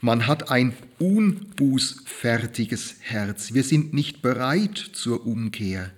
Man 0.00 0.26
hat 0.26 0.50
ein 0.50 0.74
unbußfertiges 0.98 2.96
Herz. 3.00 3.54
Wir 3.54 3.64
sind 3.64 3.92
nicht 3.94 4.22
bereit 4.22 4.78
zur 4.78 5.26
Umkehr. 5.26 5.90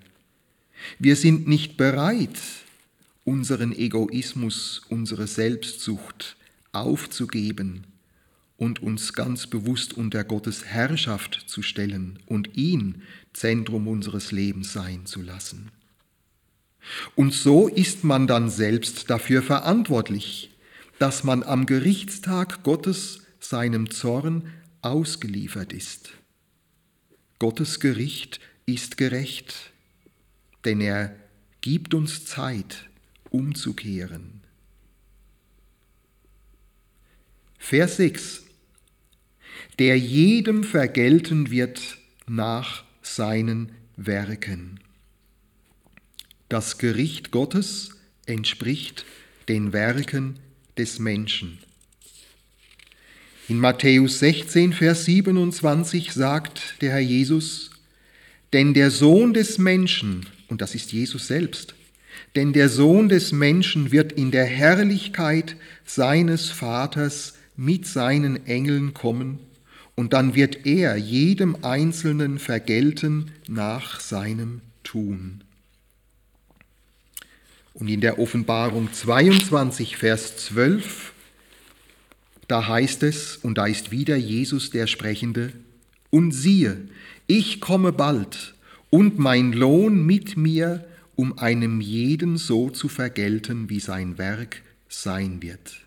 Wir 0.98 1.16
sind 1.16 1.46
nicht 1.48 1.76
bereit, 1.76 2.38
unseren 3.24 3.72
Egoismus, 3.72 4.82
unsere 4.88 5.26
Selbstsucht 5.26 6.36
aufzugeben 6.72 7.84
und 8.56 8.82
uns 8.82 9.12
ganz 9.12 9.46
bewusst 9.46 9.94
unter 9.94 10.24
Gottes 10.24 10.64
Herrschaft 10.64 11.44
zu 11.46 11.62
stellen 11.62 12.18
und 12.26 12.56
ihn 12.56 13.02
Zentrum 13.32 13.88
unseres 13.88 14.30
Lebens 14.32 14.72
sein 14.72 15.06
zu 15.06 15.22
lassen. 15.22 15.70
Und 17.14 17.32
so 17.32 17.68
ist 17.68 18.04
man 18.04 18.26
dann 18.26 18.50
selbst 18.50 19.08
dafür 19.08 19.42
verantwortlich, 19.42 20.50
dass 20.98 21.24
man 21.24 21.42
am 21.42 21.66
Gerichtstag 21.66 22.62
Gottes 22.62 23.23
seinem 23.44 23.90
Zorn 23.90 24.50
ausgeliefert 24.82 25.72
ist. 25.72 26.12
Gottes 27.38 27.80
Gericht 27.80 28.40
ist 28.66 28.96
gerecht, 28.96 29.72
denn 30.64 30.80
er 30.80 31.14
gibt 31.60 31.94
uns 31.94 32.24
Zeit, 32.24 32.88
umzukehren. 33.30 34.40
Vers 37.58 37.96
6. 37.96 38.44
Der 39.78 39.98
jedem 39.98 40.64
vergelten 40.64 41.50
wird 41.50 41.98
nach 42.26 42.84
seinen 43.02 43.72
Werken. 43.96 44.80
Das 46.48 46.78
Gericht 46.78 47.30
Gottes 47.30 47.90
entspricht 48.26 49.04
den 49.48 49.72
Werken 49.72 50.38
des 50.76 50.98
Menschen. 50.98 51.58
In 53.46 53.60
Matthäus 53.60 54.20
16, 54.20 54.72
Vers 54.72 55.04
27 55.04 56.12
sagt 56.12 56.80
der 56.80 56.92
Herr 56.92 57.00
Jesus, 57.00 57.70
denn 58.54 58.72
der 58.72 58.90
Sohn 58.90 59.34
des 59.34 59.58
Menschen, 59.58 60.24
und 60.48 60.62
das 60.62 60.74
ist 60.74 60.92
Jesus 60.92 61.26
selbst, 61.26 61.74
denn 62.36 62.54
der 62.54 62.70
Sohn 62.70 63.10
des 63.10 63.32
Menschen 63.32 63.92
wird 63.92 64.12
in 64.12 64.30
der 64.30 64.46
Herrlichkeit 64.46 65.56
seines 65.84 66.48
Vaters 66.48 67.34
mit 67.54 67.86
seinen 67.86 68.46
Engeln 68.46 68.94
kommen 68.94 69.40
und 69.94 70.14
dann 70.14 70.34
wird 70.34 70.64
er 70.64 70.96
jedem 70.96 71.62
Einzelnen 71.62 72.38
vergelten 72.38 73.30
nach 73.46 74.00
seinem 74.00 74.62
Tun. 74.84 75.44
Und 77.74 77.88
in 77.88 78.00
der 78.00 78.18
Offenbarung 78.18 78.90
22, 78.90 79.98
Vers 79.98 80.38
12, 80.38 81.13
da 82.48 82.68
heißt 82.68 83.02
es, 83.02 83.36
und 83.36 83.58
da 83.58 83.66
ist 83.66 83.90
wieder 83.90 84.16
Jesus 84.16 84.70
der 84.70 84.86
Sprechende, 84.86 85.52
und 86.10 86.32
siehe, 86.32 86.88
ich 87.26 87.60
komme 87.60 87.92
bald, 87.92 88.54
und 88.90 89.18
mein 89.18 89.52
Lohn 89.52 90.04
mit 90.04 90.36
mir, 90.36 90.84
um 91.16 91.38
einem 91.38 91.80
jeden 91.80 92.36
so 92.36 92.70
zu 92.70 92.88
vergelten, 92.88 93.70
wie 93.70 93.80
sein 93.80 94.18
Werk 94.18 94.62
sein 94.88 95.42
wird. 95.42 95.80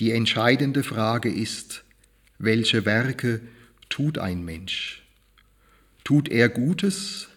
Die 0.00 0.12
entscheidende 0.12 0.84
Frage 0.84 1.30
ist, 1.30 1.84
welche 2.38 2.84
Werke 2.84 3.40
tut 3.88 4.18
ein 4.18 4.44
Mensch? 4.44 5.02
Tut 6.04 6.28
er 6.28 6.48
Gutes 6.48 7.28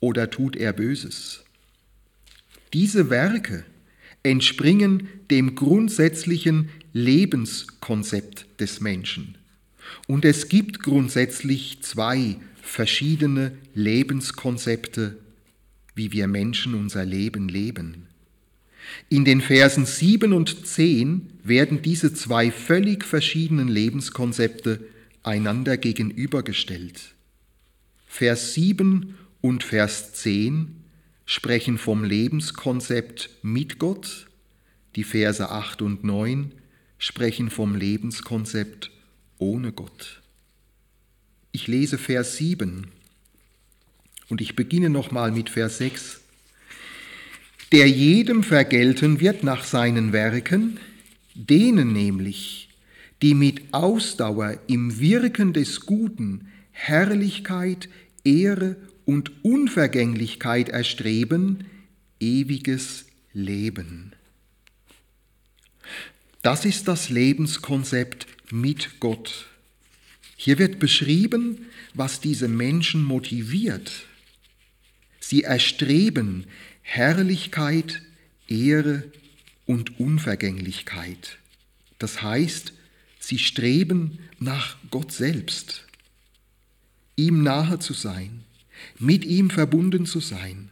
oder 0.00 0.30
tut 0.30 0.56
er 0.56 0.72
Böses? 0.72 1.44
Diese 2.72 3.10
Werke 3.10 3.64
entspringen 4.22 5.08
dem 5.30 5.54
grundsätzlichen 5.54 6.70
Lebenskonzept 6.92 8.46
des 8.60 8.80
Menschen. 8.80 9.36
Und 10.06 10.24
es 10.24 10.48
gibt 10.48 10.82
grundsätzlich 10.82 11.82
zwei 11.82 12.36
verschiedene 12.62 13.52
Lebenskonzepte, 13.74 15.16
wie 15.94 16.12
wir 16.12 16.28
Menschen 16.28 16.74
unser 16.74 17.04
Leben 17.04 17.48
leben. 17.48 18.06
In 19.08 19.24
den 19.24 19.40
Versen 19.40 19.86
7 19.86 20.32
und 20.32 20.66
10 20.66 21.30
werden 21.44 21.82
diese 21.82 22.12
zwei 22.14 22.50
völlig 22.50 23.04
verschiedenen 23.04 23.68
Lebenskonzepte 23.68 24.80
einander 25.22 25.76
gegenübergestellt. 25.76 27.14
Vers 28.06 28.54
7 28.54 29.14
und 29.40 29.62
Vers 29.62 30.14
10 30.14 30.77
sprechen 31.28 31.76
vom 31.76 32.04
Lebenskonzept 32.04 33.28
mit 33.42 33.78
Gott, 33.78 34.28
die 34.96 35.04
Verse 35.04 35.50
8 35.50 35.82
und 35.82 36.02
9 36.02 36.52
sprechen 36.96 37.50
vom 37.50 37.74
Lebenskonzept 37.74 38.90
ohne 39.36 39.72
Gott. 39.72 40.22
Ich 41.52 41.66
lese 41.66 41.98
Vers 41.98 42.38
7 42.38 42.86
und 44.30 44.40
ich 44.40 44.56
beginne 44.56 44.88
nochmal 44.88 45.30
mit 45.30 45.50
Vers 45.50 45.76
6. 45.76 46.22
Der 47.72 47.90
jedem 47.90 48.42
vergelten 48.42 49.20
wird 49.20 49.42
nach 49.42 49.64
seinen 49.64 50.14
Werken, 50.14 50.80
denen 51.34 51.92
nämlich, 51.92 52.70
die 53.20 53.34
mit 53.34 53.74
Ausdauer 53.74 54.58
im 54.66 54.98
Wirken 54.98 55.52
des 55.52 55.82
Guten 55.84 56.48
Herrlichkeit, 56.72 57.90
Ehre 58.24 58.76
und 59.08 59.42
Unvergänglichkeit 59.42 60.68
erstreben, 60.68 61.64
ewiges 62.20 63.06
Leben. 63.32 64.12
Das 66.42 66.66
ist 66.66 66.88
das 66.88 67.08
Lebenskonzept 67.08 68.26
mit 68.50 69.00
Gott. 69.00 69.46
Hier 70.36 70.58
wird 70.58 70.78
beschrieben, 70.78 71.68
was 71.94 72.20
diese 72.20 72.48
Menschen 72.48 73.02
motiviert. 73.02 74.04
Sie 75.20 75.42
erstreben 75.42 76.44
Herrlichkeit, 76.82 78.02
Ehre 78.46 79.10
und 79.64 79.98
Unvergänglichkeit. 79.98 81.38
Das 81.98 82.20
heißt, 82.20 82.74
sie 83.18 83.38
streben 83.38 84.18
nach 84.38 84.76
Gott 84.90 85.12
selbst, 85.12 85.86
ihm 87.16 87.42
nahe 87.42 87.78
zu 87.78 87.94
sein, 87.94 88.44
mit 88.98 89.24
ihm 89.24 89.50
verbunden 89.50 90.06
zu 90.06 90.20
sein. 90.20 90.70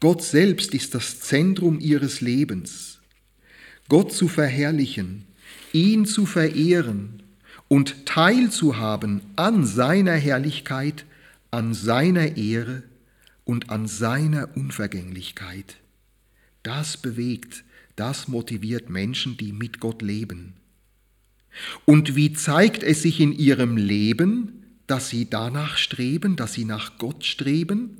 Gott 0.00 0.22
selbst 0.22 0.74
ist 0.74 0.94
das 0.94 1.20
Zentrum 1.20 1.78
ihres 1.78 2.20
Lebens. 2.20 3.00
Gott 3.88 4.12
zu 4.12 4.28
verherrlichen, 4.28 5.26
ihn 5.72 6.06
zu 6.06 6.26
verehren 6.26 7.22
und 7.68 8.06
teilzuhaben 8.06 9.20
an 9.36 9.66
seiner 9.66 10.14
Herrlichkeit, 10.14 11.04
an 11.50 11.74
seiner 11.74 12.36
Ehre 12.36 12.82
und 13.44 13.70
an 13.70 13.86
seiner 13.86 14.56
Unvergänglichkeit. 14.56 15.76
Das 16.62 16.96
bewegt, 16.96 17.64
das 17.96 18.28
motiviert 18.28 18.90
Menschen, 18.90 19.36
die 19.36 19.52
mit 19.52 19.80
Gott 19.80 20.02
leben. 20.02 20.54
Und 21.84 22.16
wie 22.16 22.32
zeigt 22.32 22.82
es 22.82 23.02
sich 23.02 23.20
in 23.20 23.32
ihrem 23.32 23.76
Leben, 23.76 24.59
dass 24.90 25.08
sie 25.08 25.30
danach 25.30 25.76
streben, 25.76 26.34
dass 26.34 26.54
sie 26.54 26.64
nach 26.64 26.98
Gott 26.98 27.24
streben? 27.24 27.98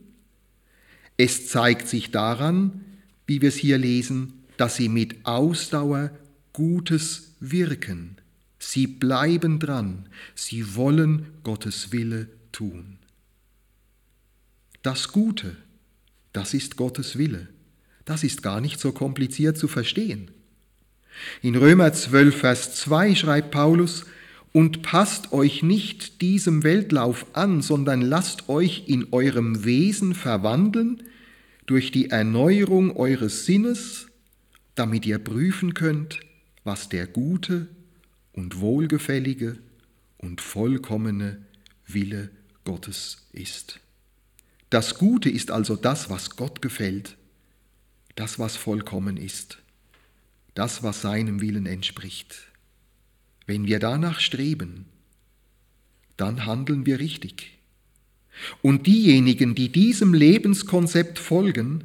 Es 1.17 1.47
zeigt 1.47 1.87
sich 1.87 2.11
daran, 2.11 2.85
wie 3.27 3.41
wir 3.41 3.51
es 3.51 3.57
hier 3.57 3.79
lesen, 3.79 4.33
dass 4.57 4.75
sie 4.75 4.89
mit 4.89 5.25
Ausdauer 5.25 6.11
Gutes 6.53 7.35
wirken. 7.39 8.17
Sie 8.59 8.89
bleiben 8.89 9.61
dran, 9.61 10.09
sie 10.35 10.75
wollen 10.75 11.27
Gottes 11.45 11.93
Wille 11.93 12.29
tun. 12.51 12.99
Das 14.83 15.13
Gute, 15.13 15.57
das 16.33 16.55
ist 16.55 16.77
Gottes 16.77 17.17
Wille. 17.17 17.49
Das 18.05 18.25
ist 18.25 18.43
gar 18.43 18.61
nicht 18.61 18.81
so 18.81 18.91
kompliziert 18.91 19.57
zu 19.57 19.69
verstehen. 19.69 20.31
In 21.41 21.55
Römer 21.55 21.93
12, 21.93 22.37
Vers 22.37 22.75
2 22.75 23.15
schreibt 23.15 23.51
Paulus, 23.53 24.07
und 24.53 24.83
passt 24.83 25.33
euch 25.33 25.63
nicht 25.63 26.21
diesem 26.21 26.65
Weltlauf 26.65 27.27
an, 27.35 27.63
sondern 27.63 28.01
lasst 28.01 28.49
euch 28.49 28.89
in 28.89 29.13
eurem 29.13 29.65
Wesen 29.65 30.15
verwandeln 30.15 31.03
durch 31.67 31.93
die 31.93 32.11
Erneuerung 32.11 32.97
eures 32.97 33.47
Sinnes, 33.47 34.09
damit 34.75 35.07
ihr 35.07 35.19
prüfen 35.19 35.75
könnt, 35.75 36.21
was 36.65 36.89
der 36.89 37.07
gute 37.07 37.69
und 38.33 38.61
wohlgefällige 38.61 39.59
und 40.19 40.41
vollkommene 40.41 41.45
Wille 41.87 42.31
Gottes 42.65 43.29
ist. 43.33 43.81
Das 44.69 44.99
Gute 44.99 45.31
ist 45.31 45.51
also 45.51 45.77
das, 45.77 46.11
was 46.11 46.37
Gott 46.37 46.63
gefällt, 46.63 47.17
das, 48.17 48.39
was 48.39 48.57
vollkommen 48.57 49.17
ist, 49.17 49.59
das, 50.55 50.83
was 50.83 51.03
seinem 51.03 51.41
Willen 51.41 51.67
entspricht. 51.67 52.50
Wenn 53.47 53.67
wir 53.67 53.79
danach 53.79 54.21
streben, 54.21 54.87
dann 56.17 56.47
handeln 56.47 56.87
wir 56.87 56.99
richtig. 57.01 57.59
Und 58.63 58.87
diejenigen, 58.87 59.55
die 59.55 59.71
diesem 59.71 60.15
Lebenskonzept 60.15 61.19
folgen, 61.19 61.85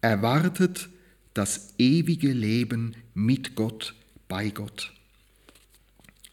erwartet 0.00 0.88
das 1.34 1.74
ewige 1.78 2.32
Leben 2.32 2.94
mit 3.14 3.54
Gott 3.54 3.94
bei 4.28 4.50
Gott. 4.50 4.92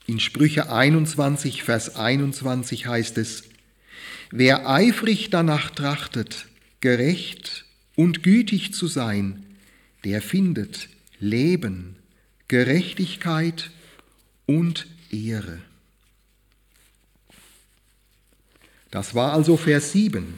In 0.07 0.19
Sprüche 0.19 0.71
21, 0.71 1.63
Vers 1.63 1.95
21 1.95 2.87
heißt 2.87 3.17
es, 3.17 3.43
Wer 4.31 4.69
eifrig 4.69 5.29
danach 5.29 5.71
trachtet, 5.71 6.47
gerecht 6.79 7.65
und 7.95 8.23
gütig 8.23 8.73
zu 8.73 8.87
sein, 8.87 9.45
der 10.03 10.21
findet 10.21 10.89
Leben, 11.19 11.95
Gerechtigkeit 12.47 13.71
und 14.45 14.87
Ehre. 15.11 15.59
Das 18.91 19.15
war 19.15 19.33
also 19.33 19.57
Vers 19.57 19.91
7, 19.91 20.35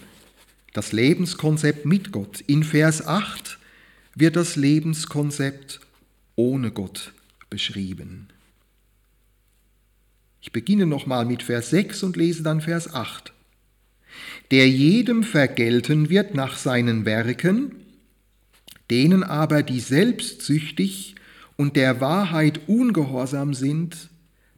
das 0.74 0.92
Lebenskonzept 0.92 1.86
mit 1.86 2.12
Gott. 2.12 2.42
In 2.42 2.64
Vers 2.64 3.06
8 3.06 3.60
wird 4.16 4.36
das 4.36 4.56
Lebenskonzept 4.56 5.80
ohne 6.36 6.72
Gott 6.72 7.14
beschrieben. 7.50 8.30
Ich 10.42 10.52
beginne 10.52 10.86
nochmal 10.86 11.26
mit 11.26 11.44
Vers 11.44 11.70
6 11.72 12.04
und 12.04 12.16
lese 12.16 12.42
dann 12.42 12.62
Vers 12.62 12.94
8. 12.94 13.34
Der 14.52 14.70
jedem 14.70 15.24
vergelten 15.24 16.10
wird 16.10 16.34
nach 16.34 16.58
seinen 16.58 17.06
Werken, 17.06 17.76
denen 18.90 19.24
aber, 19.24 19.62
die 19.62 19.82
selbstsüchtig 19.82 21.16
und 21.58 21.76
der 21.76 22.00
Wahrheit 22.00 22.62
ungehorsam 22.68 23.54
sind, 23.54 24.10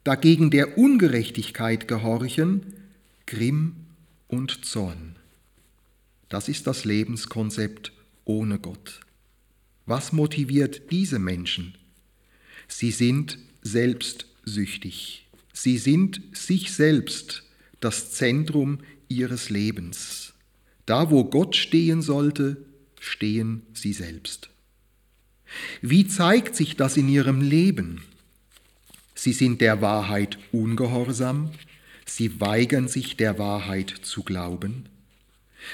dagegen 0.04 0.50
der 0.50 0.78
Ungerechtigkeit 0.78 1.88
gehorchen, 1.88 2.74
Grimm 3.26 3.76
und 4.28 4.64
Zorn. 4.64 5.16
Das 6.28 6.48
ist 6.48 6.66
das 6.66 6.84
Lebenskonzept 6.84 7.92
ohne 8.24 8.58
Gott. 8.58 9.00
Was 9.86 10.12
motiviert 10.12 10.92
diese 10.92 11.18
Menschen? 11.18 11.74
Sie 12.68 12.92
sind 12.92 13.38
selbstsüchtig. 13.62 15.26
Sie 15.52 15.78
sind 15.78 16.22
sich 16.32 16.72
selbst 16.72 17.42
das 17.80 18.12
Zentrum 18.12 18.78
ihres 19.08 19.50
Lebens. 19.50 20.34
Da, 20.86 21.10
wo 21.10 21.24
Gott 21.24 21.56
stehen 21.56 22.02
sollte, 22.02 22.56
stehen 23.00 23.62
sie 23.74 23.92
selbst. 23.92 24.50
Wie 25.82 26.06
zeigt 26.06 26.56
sich 26.56 26.76
das 26.76 26.96
in 26.96 27.08
ihrem 27.08 27.40
Leben? 27.40 28.02
Sie 29.14 29.32
sind 29.32 29.60
der 29.60 29.82
Wahrheit 29.82 30.38
ungehorsam, 30.52 31.50
sie 32.06 32.40
weigern 32.40 32.88
sich 32.88 33.16
der 33.16 33.38
Wahrheit 33.38 33.90
zu 33.90 34.22
glauben, 34.22 34.86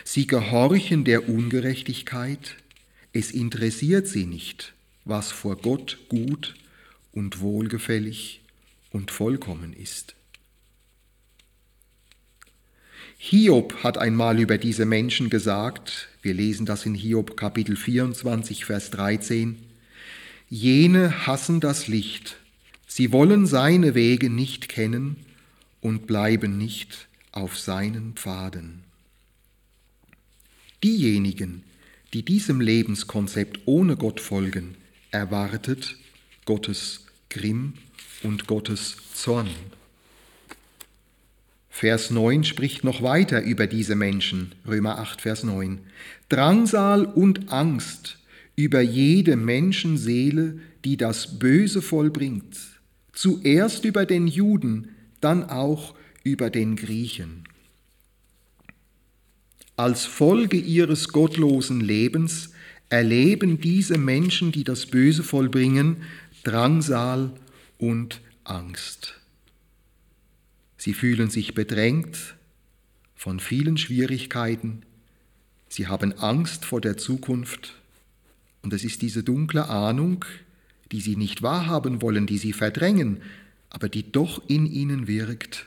sie 0.03 0.27
gehorchen 0.27 1.05
der 1.05 1.29
Ungerechtigkeit, 1.29 2.57
es 3.13 3.31
interessiert 3.31 4.09
sie 4.09 4.27
nicht, 4.27 4.75
was 5.05 5.31
vor 5.31 5.57
Gott 5.57 5.99
gut 6.09 6.57
und 7.13 7.41
wohlgefällig 7.41 8.43
und 8.91 9.11
vollkommen 9.11 9.73
ist. 9.73 10.16
Hiob 13.29 13.83
hat 13.83 13.99
einmal 13.99 14.39
über 14.39 14.57
diese 14.57 14.87
Menschen 14.87 15.31
gesagt, 15.31 16.07
wir 16.23 16.33
lesen 16.33 16.65
das 16.65 16.87
in 16.87 16.95
Hiob 16.95 17.37
Kapitel 17.37 17.75
24, 17.75 18.65
Vers 18.65 18.93
13, 18.93 19.57
jene 20.49 21.27
hassen 21.27 21.59
das 21.59 21.89
Licht, 21.89 22.37
sie 22.87 23.11
wollen 23.11 23.49
seine 23.49 23.97
Wege 23.97 24.31
nicht 24.31 24.69
kennen 24.69 25.17
und 25.81 26.07
bleiben 26.07 26.57
nicht 26.57 27.09
auf 27.33 27.59
seinen 27.59 28.13
Pfaden. 28.15 28.85
Diejenigen, 30.85 31.65
die 32.13 32.23
diesem 32.23 32.61
Lebenskonzept 32.61 33.59
ohne 33.65 33.97
Gott 33.97 34.21
folgen, 34.21 34.77
erwartet 35.11 35.97
Gottes 36.45 37.07
Grimm 37.29 37.73
und 38.23 38.47
Gottes 38.47 38.99
Zorn. 39.15 39.51
Vers 41.79 42.11
9 42.11 42.43
spricht 42.43 42.85
noch 42.85 43.03
weiter 43.03 43.43
über 43.43 43.67
diese 43.67 43.97
Menschen, 43.97 44.55
Römer 44.67 44.99
8, 44.99 45.21
Vers 45.21 45.43
9. 45.43 45.81
Drangsal 46.31 47.05
und 47.05 47.53
Angst 47.53 48.17
über 48.55 48.81
jede 48.81 49.37
Menschenseele, 49.37 50.59
die 50.87 50.97
das 50.97 51.39
Böse 51.39 51.83
vollbringt, 51.83 52.57
zuerst 53.13 53.85
über 53.85 54.07
den 54.07 54.27
Juden, 54.27 54.89
dann 55.21 55.51
auch 55.51 55.95
über 56.25 56.49
den 56.49 56.77
Griechen. 56.77 57.45
Als 59.77 60.07
Folge 60.07 60.57
ihres 60.57 61.11
gottlosen 61.11 61.83
Lebens 61.83 62.53
erleben 62.89 63.61
diese 63.61 63.99
Menschen, 63.99 64.51
die 64.51 64.65
das 64.65 64.87
Böse 64.87 65.23
vollbringen, 65.23 65.99
Drangsal 66.43 67.33
und 67.77 68.23
Angst. 68.45 69.21
Sie 70.87 70.95
fühlen 70.95 71.31
sich 71.31 71.53
bedrängt 71.53 72.37
von 73.17 73.41
vielen 73.41 73.77
Schwierigkeiten. 73.77 74.85
Sie 75.69 75.89
haben 75.89 76.13
Angst 76.13 76.65
vor 76.65 76.81
der 76.81 76.97
Zukunft. 76.97 77.75
Und 78.63 78.73
es 78.73 78.85
ist 78.85 79.03
diese 79.03 79.25
dunkle 79.25 79.69
Ahnung, 79.69 80.25
die 80.93 81.01
sie 81.01 81.17
nicht 81.17 81.43
wahrhaben 81.43 82.03
wollen, 82.03 82.29
die 82.29 82.39
sie 82.39 82.53
verdrängen, 82.53 83.21
aber 83.69 83.89
die 83.89 84.13
doch 84.13 84.49
in 84.49 84.65
ihnen 84.65 85.09
wirkt, 85.09 85.67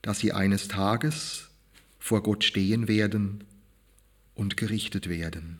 dass 0.00 0.20
sie 0.20 0.32
eines 0.32 0.68
Tages 0.68 1.50
vor 1.98 2.22
Gott 2.22 2.44
stehen 2.44 2.88
werden 2.88 3.44
und 4.34 4.56
gerichtet 4.56 5.10
werden. 5.10 5.58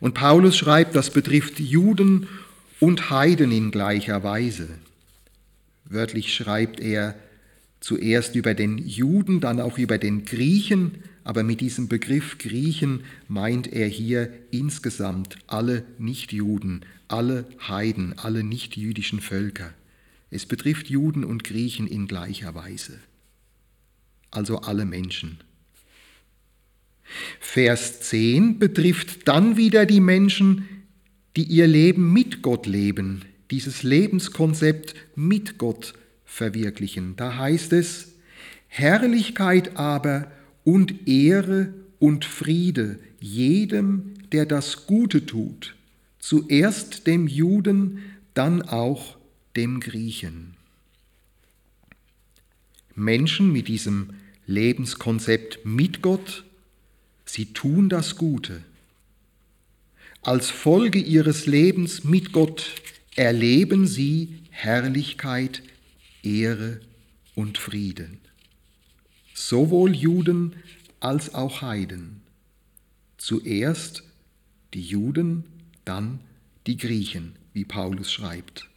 Und 0.00 0.14
Paulus 0.14 0.56
schreibt, 0.56 0.96
das 0.96 1.12
betrifft 1.12 1.60
Juden 1.60 2.26
und 2.80 3.08
Heiden 3.10 3.52
in 3.52 3.70
gleicher 3.70 4.24
Weise. 4.24 4.68
Wörtlich 5.84 6.34
schreibt 6.34 6.80
er 6.80 7.14
zuerst 7.80 8.34
über 8.34 8.54
den 8.54 8.78
Juden, 8.78 9.40
dann 9.40 9.60
auch 9.60 9.76
über 9.76 9.98
den 9.98 10.24
Griechen, 10.24 10.92
aber 11.22 11.42
mit 11.42 11.60
diesem 11.60 11.88
Begriff 11.88 12.38
Griechen 12.38 13.04
meint 13.28 13.70
er 13.70 13.88
hier 13.88 14.32
insgesamt 14.50 15.36
alle 15.46 15.84
Nichtjuden, 15.98 16.84
alle 17.08 17.46
Heiden, 17.68 18.18
alle 18.18 18.42
nichtjüdischen 18.42 19.20
Völker. 19.20 19.72
Es 20.30 20.46
betrifft 20.46 20.88
Juden 20.88 21.24
und 21.24 21.44
Griechen 21.44 21.86
in 21.86 22.08
gleicher 22.08 22.54
Weise, 22.54 22.98
also 24.30 24.58
alle 24.60 24.84
Menschen. 24.84 25.38
Vers 27.40 28.00
10 28.00 28.58
betrifft 28.58 29.28
dann 29.28 29.56
wieder 29.56 29.84
die 29.84 30.00
Menschen, 30.00 30.68
die 31.36 31.44
ihr 31.44 31.66
Leben 31.66 32.12
mit 32.12 32.42
Gott 32.42 32.66
leben, 32.66 33.22
dieses 33.50 33.82
Lebenskonzept 33.82 34.94
mit 35.14 35.58
Gott 35.58 35.94
verwirklichen. 36.24 37.16
Da 37.16 37.36
heißt 37.36 37.72
es, 37.72 38.14
Herrlichkeit 38.68 39.76
aber 39.76 40.30
und 40.64 41.06
Ehre 41.06 41.72
und 41.98 42.24
Friede 42.24 42.98
jedem, 43.20 44.14
der 44.32 44.46
das 44.46 44.86
Gute 44.86 45.26
tut, 45.26 45.76
zuerst 46.18 47.06
dem 47.06 47.28
Juden, 47.28 48.02
dann 48.34 48.62
auch 48.62 49.16
dem 49.56 49.80
Griechen. 49.80 50.54
Menschen 52.94 53.52
mit 53.52 53.68
diesem 53.68 54.10
Lebenskonzept 54.46 55.64
mit 55.64 56.02
Gott, 56.02 56.44
sie 57.24 57.46
tun 57.52 57.88
das 57.88 58.16
Gute. 58.16 58.62
Als 60.22 60.50
Folge 60.50 60.98
ihres 60.98 61.46
Lebens 61.46 62.04
mit 62.04 62.32
Gott 62.32 62.72
erleben 63.16 63.86
sie 63.86 64.40
Herrlichkeit, 64.50 65.62
Ehre 66.22 66.80
und 67.34 67.58
Frieden. 67.58 68.18
Sowohl 69.34 69.94
Juden 69.94 70.54
als 71.00 71.34
auch 71.34 71.62
Heiden. 71.62 72.22
Zuerst 73.18 74.04
die 74.74 74.82
Juden, 74.82 75.44
dann 75.84 76.20
die 76.66 76.76
Griechen, 76.76 77.36
wie 77.52 77.64
Paulus 77.64 78.12
schreibt. 78.12 78.68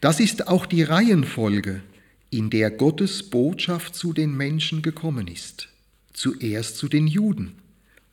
Das 0.00 0.20
ist 0.20 0.48
auch 0.48 0.66
die 0.66 0.82
Reihenfolge, 0.82 1.82
in 2.30 2.50
der 2.50 2.70
Gottes 2.70 3.28
Botschaft 3.28 3.94
zu 3.94 4.12
den 4.12 4.36
Menschen 4.36 4.82
gekommen 4.82 5.26
ist. 5.26 5.68
Zuerst 6.12 6.76
zu 6.76 6.88
den 6.88 7.06
Juden, 7.06 7.52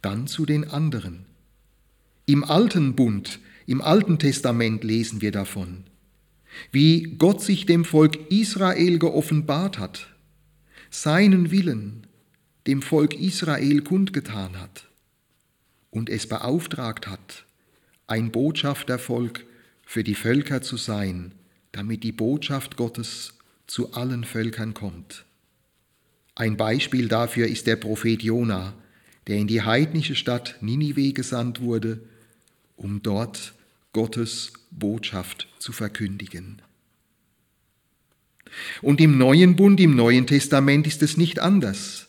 dann 0.02 0.28
zu 0.28 0.46
den 0.46 0.70
anderen. 0.70 1.26
Im 2.26 2.44
alten 2.44 2.96
Bund 2.96 3.40
im 3.68 3.82
Alten 3.82 4.18
Testament 4.18 4.84
lesen 4.84 5.22
wir 5.22 5.32
davon, 5.32 5.84
wie 6.72 7.16
Gott 7.18 7.42
sich 7.42 7.66
dem 7.66 7.84
Volk 7.86 8.32
Israel 8.32 8.98
geoffenbart 8.98 9.78
hat, 9.78 10.08
seinen 10.90 11.52
Willen 11.52 12.08
dem 12.66 12.82
Volk 12.82 13.14
Israel 13.14 13.82
kundgetan 13.82 14.60
hat 14.60 14.88
und 15.92 16.10
es 16.10 16.28
beauftragt 16.28 17.08
hat, 17.08 17.46
ein 18.08 18.32
Botschaftervolk 18.32 19.46
für 19.86 20.04
die 20.04 20.16
Völker 20.16 20.62
zu 20.62 20.78
sein, 20.78 21.34
damit 21.74 22.04
die 22.04 22.14
Botschaft 22.14 22.78
Gottes 22.78 23.34
zu 23.68 23.94
allen 23.94 24.24
Völkern 24.24 24.74
kommt. 24.74 25.26
Ein 26.36 26.56
Beispiel 26.56 27.10
dafür 27.10 27.48
ist 27.48 27.68
der 27.68 27.76
Prophet 27.76 28.24
Jona, 28.24 28.74
der 29.28 29.36
in 29.36 29.48
die 29.48 29.62
heidnische 29.62 30.16
Stadt 30.16 30.56
Ninive 30.62 31.12
gesandt 31.12 31.60
wurde, 31.60 32.00
um 32.78 33.04
dort 33.04 33.56
Gottes 33.94 34.54
Botschaft 34.72 35.48
zu 35.60 35.72
verkündigen. 35.72 36.62
Und 38.82 39.02
im 39.02 39.18
neuen 39.18 39.56
Bund, 39.56 39.80
im 39.80 39.96
neuen 39.96 40.28
Testament 40.28 40.88
ist 40.88 41.02
es 41.02 41.18
nicht 41.18 41.40
anders. 41.40 42.08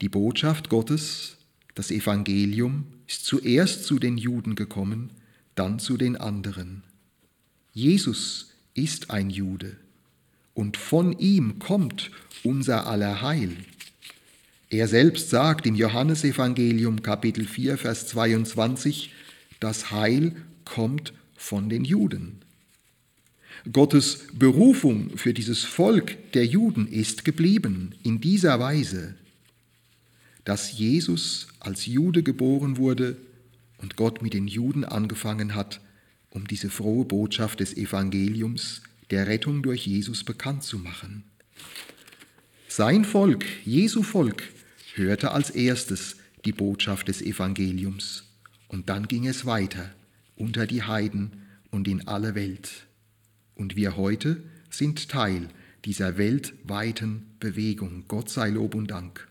Die 0.00 0.08
Botschaft 0.08 0.68
Gottes, 0.68 1.36
das 1.74 1.90
Evangelium, 1.90 2.86
ist 3.06 3.24
zuerst 3.24 3.84
zu 3.84 3.98
den 3.98 4.18
Juden 4.18 4.54
gekommen, 4.54 5.10
dann 5.54 5.78
zu 5.78 5.96
den 5.96 6.16
anderen. 6.16 6.82
Jesus 7.72 8.50
ist 8.74 9.10
ein 9.10 9.30
Jude 9.30 9.76
und 10.54 10.76
von 10.76 11.18
ihm 11.18 11.58
kommt 11.58 12.10
unser 12.42 12.86
aller 12.86 13.22
Heil. 13.22 13.56
Er 14.70 14.88
selbst 14.88 15.30
sagt 15.30 15.66
im 15.66 15.74
Johannesevangelium 15.74 17.02
Kapitel 17.02 17.44
4, 17.44 17.76
Vers 17.76 18.08
22, 18.08 19.12
das 19.60 19.90
Heil 19.90 20.34
kommt 20.64 21.12
von 21.36 21.68
den 21.68 21.84
Juden. 21.84 22.42
Gottes 23.70 24.26
Berufung 24.32 25.16
für 25.16 25.34
dieses 25.34 25.64
Volk 25.64 26.32
der 26.32 26.46
Juden 26.46 26.88
ist 26.88 27.24
geblieben 27.24 27.94
in 28.02 28.20
dieser 28.20 28.58
Weise, 28.58 29.14
dass 30.44 30.76
Jesus 30.76 31.48
als 31.60 31.86
Jude 31.86 32.22
geboren 32.22 32.76
wurde 32.76 33.16
und 33.78 33.96
Gott 33.96 34.20
mit 34.22 34.34
den 34.34 34.48
Juden 34.48 34.84
angefangen 34.84 35.54
hat, 35.54 35.80
um 36.30 36.46
diese 36.46 36.70
frohe 36.70 37.04
Botschaft 37.04 37.60
des 37.60 37.76
Evangeliums 37.76 38.82
der 39.10 39.28
Rettung 39.28 39.62
durch 39.62 39.86
Jesus 39.86 40.24
bekannt 40.24 40.64
zu 40.64 40.78
machen. 40.78 41.24
Sein 42.66 43.04
Volk, 43.04 43.44
Jesu 43.64 44.02
Volk, 44.02 44.42
hörte 44.94 45.30
als 45.30 45.50
erstes 45.50 46.16
die 46.44 46.52
Botschaft 46.52 47.08
des 47.08 47.22
Evangeliums 47.22 48.24
und 48.68 48.88
dann 48.88 49.06
ging 49.06 49.26
es 49.26 49.46
weiter 49.46 49.94
unter 50.42 50.66
die 50.66 50.82
Heiden 50.82 51.30
und 51.70 51.86
in 51.86 52.08
alle 52.08 52.34
Welt. 52.34 52.88
Und 53.54 53.76
wir 53.76 53.96
heute 53.96 54.42
sind 54.70 55.08
Teil 55.08 55.48
dieser 55.84 56.18
weltweiten 56.18 57.26
Bewegung. 57.38 58.06
Gott 58.08 58.28
sei 58.28 58.50
Lob 58.50 58.74
und 58.74 58.90
Dank. 58.90 59.28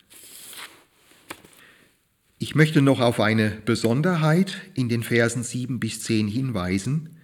Ich 2.39 2.56
möchte 2.56 2.82
noch 2.82 3.02
auf 3.02 3.19
eine 3.19 3.50
Besonderheit 3.65 4.56
in 4.74 4.88
den 4.88 5.04
Versen 5.04 5.43
7 5.43 5.82
bis 5.82 6.02
10 6.02 6.28
hinweisen, 6.28 7.17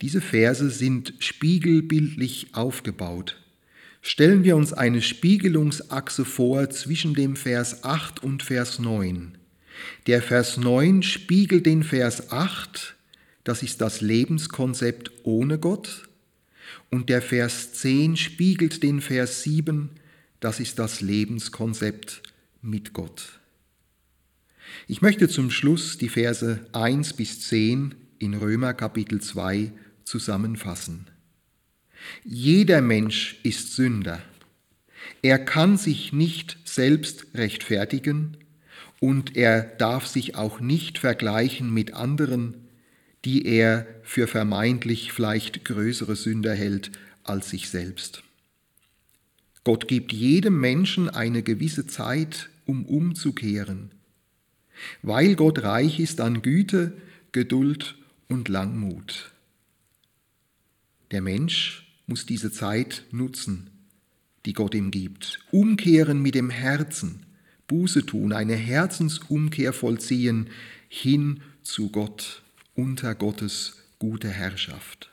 Diese 0.00 0.20
Verse 0.20 0.70
sind 0.70 1.14
spiegelbildlich 1.18 2.54
aufgebaut. 2.54 3.40
Stellen 4.00 4.42
wir 4.42 4.56
uns 4.56 4.72
eine 4.72 5.00
Spiegelungsachse 5.00 6.24
vor 6.24 6.70
zwischen 6.70 7.14
dem 7.14 7.36
Vers 7.36 7.84
8 7.84 8.22
und 8.22 8.42
Vers 8.42 8.78
9. 8.78 9.38
Der 10.06 10.22
Vers 10.22 10.56
9 10.56 11.02
spiegelt 11.02 11.66
den 11.66 11.84
Vers 11.84 12.32
8, 12.32 12.96
das 13.44 13.62
ist 13.62 13.80
das 13.80 14.00
Lebenskonzept 14.00 15.10
ohne 15.24 15.58
Gott, 15.58 16.08
und 16.90 17.08
der 17.08 17.22
Vers 17.22 17.72
10 17.74 18.16
spiegelt 18.16 18.82
den 18.82 19.00
Vers 19.00 19.42
7, 19.42 19.90
das 20.40 20.60
ist 20.60 20.78
das 20.78 21.00
Lebenskonzept 21.00 22.22
mit 22.60 22.92
Gott. 22.92 23.40
Ich 24.86 25.02
möchte 25.02 25.28
zum 25.28 25.50
Schluss 25.50 25.98
die 25.98 26.08
Verse 26.08 26.64
1 26.72 27.14
bis 27.14 27.40
10 27.48 27.94
in 28.18 28.34
Römer 28.34 28.74
Kapitel 28.74 29.20
2 29.20 29.72
zusammenfassen. 30.04 31.06
Jeder 32.24 32.80
Mensch 32.80 33.38
ist 33.42 33.74
Sünder. 33.74 34.22
Er 35.22 35.38
kann 35.38 35.76
sich 35.76 36.12
nicht 36.12 36.58
selbst 36.64 37.26
rechtfertigen 37.34 38.36
und 39.00 39.36
er 39.36 39.62
darf 39.62 40.06
sich 40.06 40.36
auch 40.36 40.60
nicht 40.60 40.98
vergleichen 40.98 41.72
mit 41.72 41.94
anderen, 41.94 42.68
die 43.24 43.46
er 43.46 43.86
für 44.02 44.26
vermeintlich 44.26 45.12
vielleicht 45.12 45.64
größere 45.64 46.16
Sünder 46.16 46.54
hält 46.54 46.90
als 47.22 47.50
sich 47.50 47.68
selbst. 47.68 48.22
Gott 49.64 49.86
gibt 49.86 50.12
jedem 50.12 50.58
Menschen 50.58 51.08
eine 51.08 51.42
gewisse 51.42 51.86
Zeit, 51.86 52.50
um 52.66 52.84
umzukehren, 52.84 53.92
weil 55.02 55.36
Gott 55.36 55.62
reich 55.62 56.00
ist 56.00 56.20
an 56.20 56.42
Güte, 56.42 56.92
Geduld 57.30 57.96
und 58.28 58.48
Langmut. 58.48 59.30
Der 61.12 61.22
Mensch 61.22 61.86
muss 62.06 62.26
diese 62.26 62.50
Zeit 62.50 63.04
nutzen, 63.12 63.70
die 64.46 64.52
Gott 64.52 64.74
ihm 64.74 64.90
gibt, 64.90 65.40
umkehren 65.52 66.20
mit 66.20 66.34
dem 66.34 66.50
Herzen, 66.50 67.24
Buße 67.68 68.04
tun, 68.04 68.32
eine 68.32 68.56
Herzensumkehr 68.56 69.72
vollziehen 69.72 70.50
hin 70.88 71.40
zu 71.62 71.90
Gott, 71.90 72.41
unter 72.74 73.14
Gottes 73.14 73.76
gute 73.98 74.28
Herrschaft. 74.28 75.10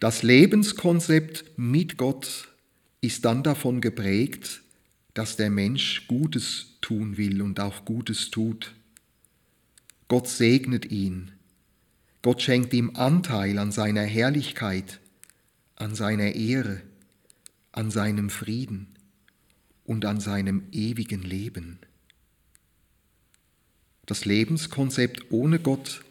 Das 0.00 0.22
Lebenskonzept 0.22 1.44
mit 1.56 1.96
Gott 1.96 2.48
ist 3.00 3.24
dann 3.24 3.42
davon 3.42 3.80
geprägt, 3.80 4.62
dass 5.14 5.36
der 5.36 5.50
Mensch 5.50 6.06
Gutes 6.08 6.76
tun 6.80 7.16
will 7.16 7.42
und 7.42 7.58
auch 7.58 7.84
Gutes 7.84 8.30
tut. 8.30 8.74
Gott 10.08 10.28
segnet 10.28 10.90
ihn. 10.90 11.32
Gott 12.22 12.42
schenkt 12.42 12.74
ihm 12.74 12.94
Anteil 12.94 13.58
an 13.58 13.72
seiner 13.72 14.02
Herrlichkeit, 14.02 15.00
an 15.76 15.94
seiner 15.94 16.34
Ehre, 16.34 16.82
an 17.72 17.90
seinem 17.90 18.30
Frieden 18.30 18.88
und 19.84 20.04
an 20.04 20.20
seinem 20.20 20.64
ewigen 20.72 21.22
Leben. 21.22 21.78
Das 24.06 24.24
Lebenskonzept 24.24 25.30
ohne 25.30 25.58
Gott 25.58 26.04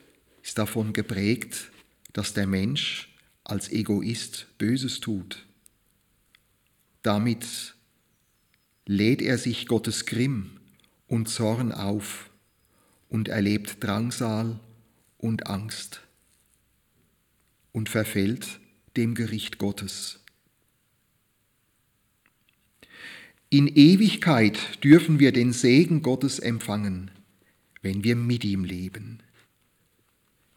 ist 0.44 0.58
davon 0.58 0.92
geprägt, 0.92 1.72
dass 2.12 2.34
der 2.34 2.46
Mensch 2.46 3.10
als 3.46 3.72
Egoist 3.72 4.48
Böses 4.58 5.00
tut. 5.00 5.46
Damit 7.02 7.76
lädt 8.86 9.22
er 9.22 9.38
sich 9.38 9.68
Gottes 9.68 10.06
Grimm 10.06 10.60
und 11.08 11.30
Zorn 11.30 11.72
auf 11.72 12.30
und 13.10 13.30
erlebt 13.30 13.84
Drangsal 13.84 14.60
und 15.18 15.48
Angst 15.48 16.02
und 17.72 17.90
verfällt 17.90 18.60
dem 18.98 19.16
Gericht 19.16 19.58
Gottes. 19.58 20.20
In 23.50 23.68
Ewigkeit 23.68 24.84
dürfen 24.84 25.20
wir 25.20 25.32
den 25.32 25.54
Segen 25.54 26.02
Gottes 26.02 26.40
empfangen, 26.40 27.12
wenn 27.86 28.04
wir 28.04 28.16
mit 28.16 28.44
ihm 28.44 28.64
leben. 28.64 29.20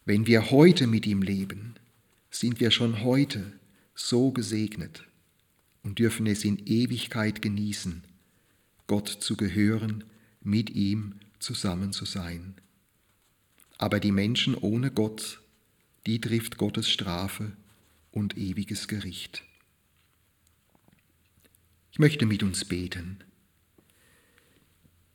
Wenn 0.07 0.27
wir 0.27 0.51
heute 0.51 0.87
mit 0.87 1.07
ihm 1.07 1.21
leben, 1.21 1.75
sind 2.31 2.59
wir 2.59 2.71
schon 2.71 3.03
heute 3.03 3.53
so 3.95 4.33
gesegnet 4.33 5.05
und 5.83 5.99
dürfen 5.99 6.27
es 6.27 6.43
in 6.43 6.57
Ewigkeit 6.67 7.43
genießen, 7.43 8.03
Gott 8.87 9.09
zu 9.09 9.37
gehören, 9.37 10.05
mit 10.41 10.71
ihm 10.71 11.17
zusammen 11.39 11.93
zu 11.93 12.07
sein. 12.07 12.55
Aber 13.77 14.01
die 14.01 14.11
Menschen 14.11 14.55
ohne 14.55 14.91
Gott, 14.91 15.43
die 16.07 16.23
trifft 16.23 16.57
Gottes 16.57 16.89
Strafe 16.89 17.53
und 18.11 18.39
ewiges 18.39 18.89
Gericht. 18.89 19.45
Ich 21.93 21.99
möchte 21.99 22.25
mit 22.25 22.43
uns 22.43 22.65
beten. 22.65 23.19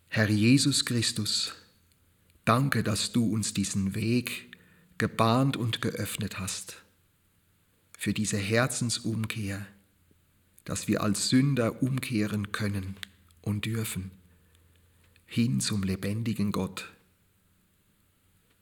Herr 0.10 0.30
Jesus 0.30 0.86
Christus, 0.86 1.56
danke, 2.46 2.84
dass 2.84 3.12
du 3.12 3.26
uns 3.26 3.54
diesen 3.54 3.96
Weg 3.96 4.58
gebahnt 4.98 5.58
und 5.58 5.82
geöffnet 5.82 6.40
hast, 6.40 6.84
für 7.98 8.14
diese 8.14 8.38
Herzensumkehr, 8.38 9.66
dass 10.66 10.88
wir 10.88 11.02
als 11.02 11.30
Sünder 11.30 11.82
umkehren 11.82 12.52
können 12.52 12.98
und 13.42 13.66
dürfen, 13.66 14.12
hin 15.26 15.60
zum 15.60 15.84
lebendigen 15.84 16.52
Gott. 16.52 16.92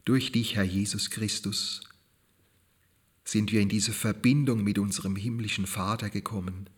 Durch 0.06 0.32
dich, 0.32 0.56
Herr 0.56 0.64
Jesus 0.64 1.10
Christus, 1.10 1.82
sind 3.24 3.52
wir 3.52 3.62
in 3.62 3.70
diese 3.70 3.94
Verbindung 3.94 4.64
mit 4.64 4.80
unserem 4.80 5.16
himmlischen 5.16 5.68
Vater 5.68 6.10
gekommen 6.10 6.70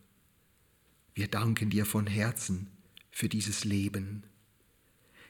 wir 1.16 1.28
danken 1.28 1.70
dir 1.70 1.86
von 1.86 2.08
Herzen 2.08 2.68
für 3.12 3.30
dieses 3.30 3.66
Leben. 3.66 4.24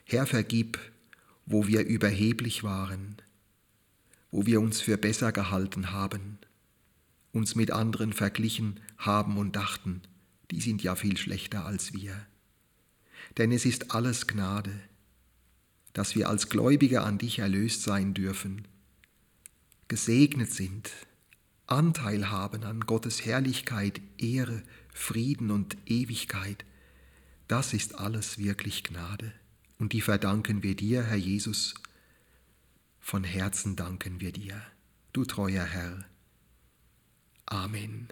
Herr, 0.04 0.26
vergib, 0.26 0.78
wo 1.46 1.66
wir 1.66 1.84
überheblich 1.84 2.62
waren, 2.64 3.16
wo 4.30 4.46
wir 4.46 4.60
uns 4.60 4.80
für 4.80 4.96
besser 4.96 5.32
gehalten 5.32 5.90
haben, 5.92 6.38
uns 7.32 7.54
mit 7.54 7.70
anderen 7.70 8.12
verglichen 8.12 8.80
haben 8.96 9.36
und 9.36 9.56
dachten, 9.56 10.02
die 10.50 10.60
sind 10.60 10.82
ja 10.82 10.94
viel 10.94 11.16
schlechter 11.16 11.66
als 11.66 11.92
wir. 11.92 12.26
Denn 13.38 13.52
es 13.52 13.64
ist 13.64 13.92
alles 13.92 14.26
Gnade, 14.26 14.72
dass 15.92 16.14
wir 16.14 16.28
als 16.28 16.48
Gläubige 16.48 17.02
an 17.02 17.18
dich 17.18 17.38
erlöst 17.38 17.82
sein 17.82 18.14
dürfen, 18.14 18.66
gesegnet 19.88 20.52
sind, 20.52 20.90
Anteil 21.66 22.30
haben 22.30 22.64
an 22.64 22.80
Gottes 22.80 23.24
Herrlichkeit, 23.24 24.00
Ehre, 24.18 24.62
Frieden 24.92 25.50
und 25.50 25.76
Ewigkeit, 25.86 26.64
das 27.48 27.72
ist 27.72 27.94
alles 27.94 28.38
wirklich 28.38 28.84
Gnade. 28.84 29.32
Und 29.78 29.92
die 29.92 30.00
verdanken 30.00 30.62
wir 30.62 30.76
dir, 30.76 31.02
Herr 31.04 31.16
Jesus. 31.16 31.74
Von 33.00 33.24
Herzen 33.24 33.76
danken 33.76 34.20
wir 34.20 34.32
dir, 34.32 34.62
du 35.12 35.24
treuer 35.24 35.64
Herr. 35.64 36.04
Amen. 37.46 38.08